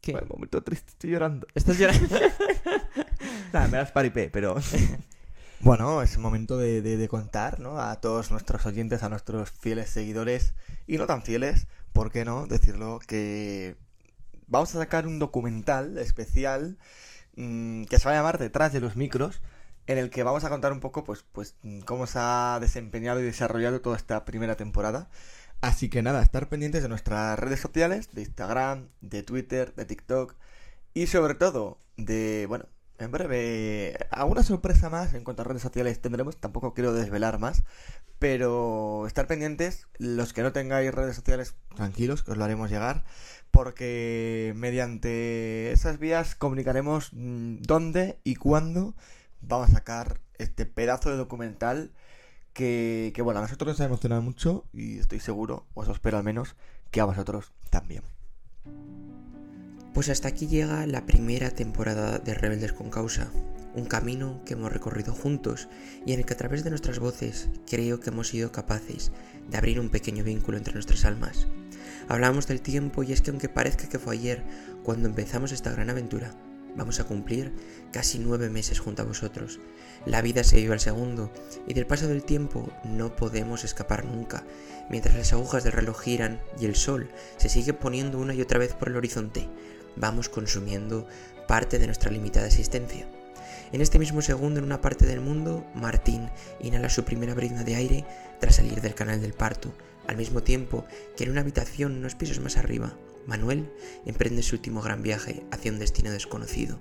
¿Qué? 0.00 0.12
Bueno, 0.12 0.26
momento 0.30 0.62
triste, 0.62 0.90
estoy 0.90 1.10
llorando. 1.10 1.46
¿Estás 1.54 1.78
llorando? 1.78 2.14
Nada, 3.54 3.68
me 3.68 3.78
das 3.78 3.90
paripé, 3.92 4.28
pero... 4.30 4.56
Bueno, 5.60 6.02
es 6.02 6.18
momento 6.18 6.58
de, 6.58 7.08
contar, 7.08 7.58
¿no? 7.60 7.80
A 7.80 8.00
todos 8.00 8.30
nuestros 8.30 8.66
oyentes, 8.66 9.02
a 9.02 9.08
nuestros 9.08 9.50
fieles 9.50 9.88
seguidores 9.90 10.54
y 10.86 10.98
no 10.98 11.06
tan 11.06 11.22
fieles, 11.22 11.66
¿por 11.92 12.10
qué 12.12 12.24
no? 12.24 12.46
Decirlo 12.46 12.98
que 13.06 13.76
vamos 14.46 14.74
a 14.74 14.78
sacar 14.78 15.06
un 15.06 15.18
documental 15.18 15.96
especial 15.98 16.76
mm, 17.36 17.84
que 17.84 17.98
se 17.98 18.04
va 18.04 18.12
a 18.12 18.16
llamar 18.16 18.38
Detrás 18.38 18.72
de 18.72 18.80
los 18.80 18.96
micros, 18.96 19.40
en 19.86 19.98
el 19.98 20.10
que 20.10 20.22
vamos 20.22 20.44
a 20.44 20.50
contar 20.50 20.72
un 20.72 20.80
poco, 20.80 21.04
pues, 21.04 21.24
pues, 21.32 21.56
cómo 21.86 22.06
se 22.06 22.18
ha 22.20 22.58
desempeñado 22.60 23.20
y 23.20 23.24
desarrollado 23.24 23.80
toda 23.80 23.96
esta 23.96 24.24
primera 24.24 24.56
temporada. 24.56 25.08
Así 25.60 25.88
que 25.88 26.02
nada, 26.02 26.22
estar 26.22 26.48
pendientes 26.48 26.82
de 26.82 26.88
nuestras 26.90 27.38
redes 27.38 27.60
sociales, 27.60 28.10
de 28.12 28.22
Instagram, 28.22 28.88
de 29.00 29.22
Twitter, 29.22 29.74
de 29.74 29.86
TikTok 29.86 30.34
y 30.94 31.06
sobre 31.06 31.34
todo 31.34 31.78
de, 31.96 32.46
bueno, 32.48 32.66
en 32.98 33.10
breve, 33.10 33.96
alguna 34.10 34.42
sorpresa 34.42 34.88
más 34.88 35.14
en 35.14 35.24
cuanto 35.24 35.42
a 35.42 35.44
redes 35.44 35.62
sociales 35.62 36.00
tendremos, 36.00 36.36
tampoco 36.36 36.74
quiero 36.74 36.92
desvelar 36.92 37.38
más, 37.38 37.64
pero 38.18 39.06
estar 39.06 39.26
pendientes, 39.26 39.88
los 39.98 40.32
que 40.32 40.42
no 40.42 40.52
tengáis 40.52 40.94
redes 40.94 41.16
sociales, 41.16 41.54
tranquilos, 41.74 42.22
que 42.22 42.32
os 42.32 42.36
lo 42.36 42.44
haremos 42.44 42.70
llegar, 42.70 43.04
porque 43.50 44.52
mediante 44.56 45.72
esas 45.72 45.98
vías 45.98 46.34
comunicaremos 46.34 47.10
mm, 47.12 47.62
dónde 47.62 48.18
y 48.24 48.36
cuándo 48.36 48.94
vamos 49.42 49.70
a 49.70 49.74
sacar 49.74 50.20
este 50.38 50.66
pedazo 50.66 51.10
de 51.10 51.16
documental 51.16 51.92
que, 52.52 53.12
que, 53.14 53.22
bueno, 53.22 53.40
a 53.40 53.42
nosotros 53.42 53.68
nos 53.68 53.80
ha 53.80 53.84
emocionado 53.86 54.22
mucho 54.22 54.64
y 54.72 54.98
estoy 54.98 55.20
seguro, 55.20 55.66
o 55.74 55.82
eso 55.82 55.92
espero 55.92 56.16
al 56.16 56.24
menos, 56.24 56.54
que 56.90 57.00
a 57.00 57.04
vosotros 57.04 57.52
también. 57.70 58.02
Pues 59.94 60.08
hasta 60.08 60.26
aquí 60.26 60.48
llega 60.48 60.88
la 60.88 61.06
primera 61.06 61.50
temporada 61.50 62.18
de 62.18 62.34
Rebeldes 62.34 62.72
con 62.72 62.90
Causa, 62.90 63.28
un 63.76 63.84
camino 63.84 64.40
que 64.44 64.54
hemos 64.54 64.72
recorrido 64.72 65.14
juntos 65.14 65.68
y 66.04 66.12
en 66.12 66.18
el 66.18 66.26
que 66.26 66.34
a 66.34 66.36
través 66.36 66.64
de 66.64 66.70
nuestras 66.70 66.98
voces 66.98 67.48
creo 67.70 68.00
que 68.00 68.10
hemos 68.10 68.26
sido 68.26 68.50
capaces 68.50 69.12
de 69.48 69.56
abrir 69.56 69.78
un 69.78 69.90
pequeño 69.90 70.24
vínculo 70.24 70.58
entre 70.58 70.74
nuestras 70.74 71.04
almas. 71.04 71.46
Hablamos 72.08 72.48
del 72.48 72.60
tiempo 72.60 73.04
y 73.04 73.12
es 73.12 73.22
que 73.22 73.30
aunque 73.30 73.48
parezca 73.48 73.88
que 73.88 74.00
fue 74.00 74.16
ayer 74.16 74.42
cuando 74.82 75.08
empezamos 75.08 75.52
esta 75.52 75.70
gran 75.70 75.90
aventura, 75.90 76.32
vamos 76.76 76.98
a 76.98 77.04
cumplir 77.04 77.52
casi 77.92 78.18
nueve 78.18 78.50
meses 78.50 78.80
junto 78.80 79.02
a 79.02 79.06
vosotros. 79.06 79.60
La 80.06 80.22
vida 80.22 80.42
se 80.42 80.56
vive 80.56 80.72
al 80.72 80.80
segundo 80.80 81.30
y 81.68 81.74
del 81.74 81.86
paso 81.86 82.08
del 82.08 82.24
tiempo 82.24 82.68
no 82.82 83.14
podemos 83.14 83.62
escapar 83.62 84.04
nunca, 84.04 84.42
mientras 84.90 85.14
las 85.14 85.32
agujas 85.32 85.62
del 85.62 85.72
reloj 85.72 86.00
giran 86.00 86.40
y 86.60 86.64
el 86.64 86.74
sol 86.74 87.10
se 87.36 87.48
sigue 87.48 87.74
poniendo 87.74 88.18
una 88.18 88.34
y 88.34 88.42
otra 88.42 88.58
vez 88.58 88.74
por 88.74 88.88
el 88.88 88.96
horizonte 88.96 89.48
vamos 89.96 90.28
consumiendo 90.28 91.06
parte 91.46 91.78
de 91.78 91.86
nuestra 91.86 92.10
limitada 92.10 92.46
existencia. 92.46 93.06
En 93.72 93.80
este 93.80 93.98
mismo 93.98 94.22
segundo, 94.22 94.58
en 94.58 94.64
una 94.64 94.80
parte 94.80 95.06
del 95.06 95.20
mundo, 95.20 95.66
Martín 95.74 96.30
inhala 96.60 96.88
su 96.88 97.04
primera 97.04 97.34
brizna 97.34 97.64
de 97.64 97.74
aire 97.74 98.04
tras 98.40 98.56
salir 98.56 98.80
del 98.80 98.94
canal 98.94 99.20
del 99.20 99.32
parto, 99.32 99.74
al 100.06 100.16
mismo 100.16 100.42
tiempo 100.42 100.84
que 101.16 101.24
en 101.24 101.30
una 101.30 101.40
habitación 101.40 101.96
unos 101.96 102.14
pisos 102.14 102.40
más 102.40 102.56
arriba, 102.56 102.94
Manuel 103.26 103.72
emprende 104.04 104.42
su 104.42 104.56
último 104.56 104.82
gran 104.82 105.02
viaje 105.02 105.44
hacia 105.50 105.72
un 105.72 105.78
destino 105.78 106.10
desconocido. 106.10 106.78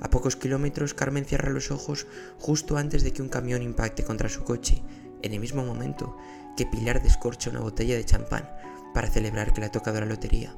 A 0.00 0.10
pocos 0.10 0.36
kilómetros, 0.36 0.94
Carmen 0.94 1.24
cierra 1.24 1.50
los 1.50 1.70
ojos 1.70 2.06
justo 2.38 2.76
antes 2.76 3.02
de 3.02 3.12
que 3.12 3.22
un 3.22 3.28
camión 3.28 3.62
impacte 3.62 4.04
contra 4.04 4.28
su 4.28 4.42
coche, 4.44 4.82
en 5.22 5.32
el 5.32 5.40
mismo 5.40 5.64
momento 5.64 6.16
que 6.56 6.66
Pilar 6.66 7.02
descorcha 7.02 7.50
una 7.50 7.60
botella 7.60 7.94
de 7.94 8.04
champán 8.04 8.48
para 8.94 9.08
celebrar 9.08 9.52
que 9.52 9.60
le 9.60 9.66
ha 9.66 9.72
tocado 9.72 10.00
la 10.00 10.06
lotería. 10.06 10.54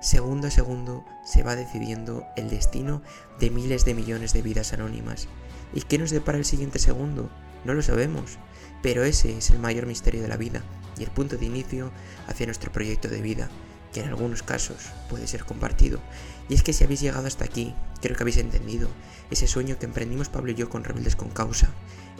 Segundo 0.00 0.48
a 0.48 0.50
segundo 0.50 1.04
se 1.24 1.42
va 1.42 1.56
decidiendo 1.56 2.26
el 2.36 2.48
destino 2.48 3.02
de 3.38 3.50
miles 3.50 3.84
de 3.84 3.94
millones 3.94 4.32
de 4.32 4.42
vidas 4.42 4.72
anónimas. 4.72 5.28
¿Y 5.74 5.82
qué 5.82 5.98
nos 5.98 6.10
depara 6.10 6.38
el 6.38 6.44
siguiente 6.44 6.78
segundo? 6.78 7.30
No 7.64 7.74
lo 7.74 7.82
sabemos, 7.82 8.38
pero 8.82 9.04
ese 9.04 9.36
es 9.36 9.50
el 9.50 9.58
mayor 9.58 9.86
misterio 9.86 10.22
de 10.22 10.28
la 10.28 10.36
vida 10.36 10.62
y 10.98 11.02
el 11.02 11.10
punto 11.10 11.36
de 11.36 11.46
inicio 11.46 11.92
hacia 12.26 12.46
nuestro 12.46 12.72
proyecto 12.72 13.08
de 13.08 13.20
vida, 13.20 13.48
que 13.92 14.00
en 14.00 14.08
algunos 14.08 14.42
casos 14.42 14.90
puede 15.08 15.26
ser 15.26 15.44
compartido. 15.44 16.00
Y 16.48 16.54
es 16.54 16.62
que 16.62 16.72
si 16.72 16.84
habéis 16.84 17.00
llegado 17.00 17.26
hasta 17.26 17.44
aquí, 17.44 17.74
creo 18.00 18.16
que 18.16 18.22
habéis 18.22 18.38
entendido 18.38 18.88
ese 19.30 19.46
sueño 19.46 19.78
que 19.78 19.86
emprendimos 19.86 20.28
Pablo 20.28 20.52
y 20.52 20.54
yo 20.54 20.68
con 20.68 20.84
Rebeldes 20.84 21.16
con 21.16 21.30
Causa, 21.30 21.70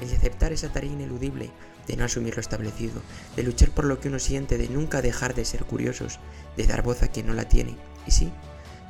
el 0.01 0.09
de 0.09 0.17
aceptar 0.17 0.53
esa 0.53 0.73
tarea 0.73 0.93
ineludible, 0.93 1.51
de 1.87 1.97
no 1.97 2.05
asumir 2.05 2.35
lo 2.37 2.41
establecido, 2.41 3.03
de 3.37 3.43
luchar 3.43 3.71
por 3.71 3.85
lo 3.85 4.01
que 4.01 4.09
uno 4.09 4.19
siente, 4.19 4.59
de 4.59 4.69
nunca 4.69 5.03
dejar 5.03 5.35
de 5.35 5.45
ser 5.45 5.65
curiosos, 5.65 6.21
de 6.57 6.67
dar 6.67 6.83
voz 6.83 7.03
a 7.03 7.09
quien 7.09 7.27
no 7.27 7.35
la 7.35 7.49
tiene. 7.49 7.77
Y 8.07 8.13
sí, 8.13 8.33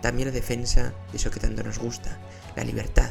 también 0.02 0.28
la 0.28 0.34
defensa 0.34 0.92
de 1.10 1.16
eso 1.16 1.30
que 1.30 1.40
tanto 1.40 1.62
nos 1.62 1.78
gusta, 1.78 2.18
la 2.56 2.64
libertad. 2.64 3.10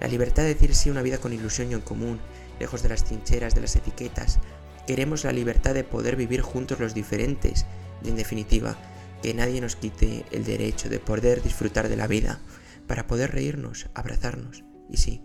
La 0.00 0.08
libertad 0.08 0.44
de 0.44 0.54
decir 0.54 0.74
sí 0.74 0.90
una 0.90 1.02
vida 1.02 1.18
con 1.18 1.32
ilusión 1.32 1.70
y 1.70 1.74
en 1.74 1.80
común, 1.80 2.20
lejos 2.60 2.82
de 2.82 2.88
las 2.88 3.04
trincheras, 3.04 3.54
de 3.54 3.60
las 3.60 3.76
etiquetas. 3.76 4.38
Queremos 4.86 5.24
la 5.24 5.32
libertad 5.32 5.74
de 5.74 5.84
poder 5.84 6.16
vivir 6.16 6.40
juntos 6.40 6.80
los 6.80 6.94
diferentes 6.94 7.66
y, 8.02 8.08
en 8.08 8.16
definitiva, 8.16 8.76
que 9.22 9.34
nadie 9.34 9.60
nos 9.60 9.76
quite 9.76 10.24
el 10.30 10.44
derecho 10.44 10.88
de 10.88 11.00
poder 11.00 11.42
disfrutar 11.42 11.88
de 11.88 11.96
la 11.96 12.06
vida, 12.06 12.38
para 12.88 13.06
poder 13.06 13.30
reírnos, 13.30 13.88
abrazarnos 13.94 14.64
y 14.90 14.96
sí, 14.96 15.22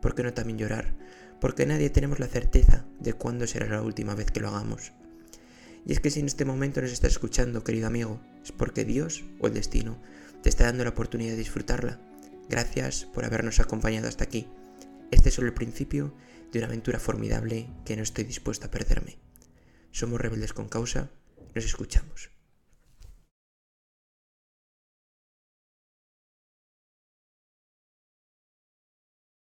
¿por 0.00 0.14
qué 0.14 0.24
no 0.24 0.34
también 0.34 0.58
llorar? 0.58 0.96
Porque 1.40 1.66
nadie 1.66 1.90
tenemos 1.90 2.18
la 2.18 2.26
certeza 2.26 2.84
de 2.98 3.12
cuándo 3.12 3.46
será 3.46 3.66
la 3.66 3.82
última 3.82 4.14
vez 4.14 4.30
que 4.30 4.40
lo 4.40 4.48
hagamos. 4.48 4.92
Y 5.84 5.92
es 5.92 6.00
que 6.00 6.10
si 6.10 6.20
en 6.20 6.26
este 6.26 6.44
momento 6.44 6.80
nos 6.80 6.92
estás 6.92 7.12
escuchando, 7.12 7.64
querido 7.64 7.88
amigo, 7.88 8.20
es 8.42 8.52
porque 8.52 8.84
Dios 8.84 9.24
o 9.40 9.48
el 9.48 9.54
destino 9.54 10.00
te 10.42 10.48
está 10.48 10.64
dando 10.64 10.84
la 10.84 10.90
oportunidad 10.90 11.32
de 11.32 11.38
disfrutarla. 11.38 12.00
Gracias 12.48 13.04
por 13.04 13.24
habernos 13.24 13.60
acompañado 13.60 14.08
hasta 14.08 14.24
aquí. 14.24 14.48
Este 15.10 15.28
es 15.28 15.34
solo 15.34 15.48
el 15.48 15.54
principio 15.54 16.14
de 16.52 16.58
una 16.58 16.68
aventura 16.68 16.98
formidable 16.98 17.68
que 17.84 17.96
no 17.96 18.02
estoy 18.02 18.24
dispuesto 18.24 18.66
a 18.66 18.70
perderme. 18.70 19.18
Somos 19.90 20.20
rebeldes 20.20 20.52
con 20.52 20.68
causa, 20.68 21.10
nos 21.54 21.64
escuchamos. 21.64 22.30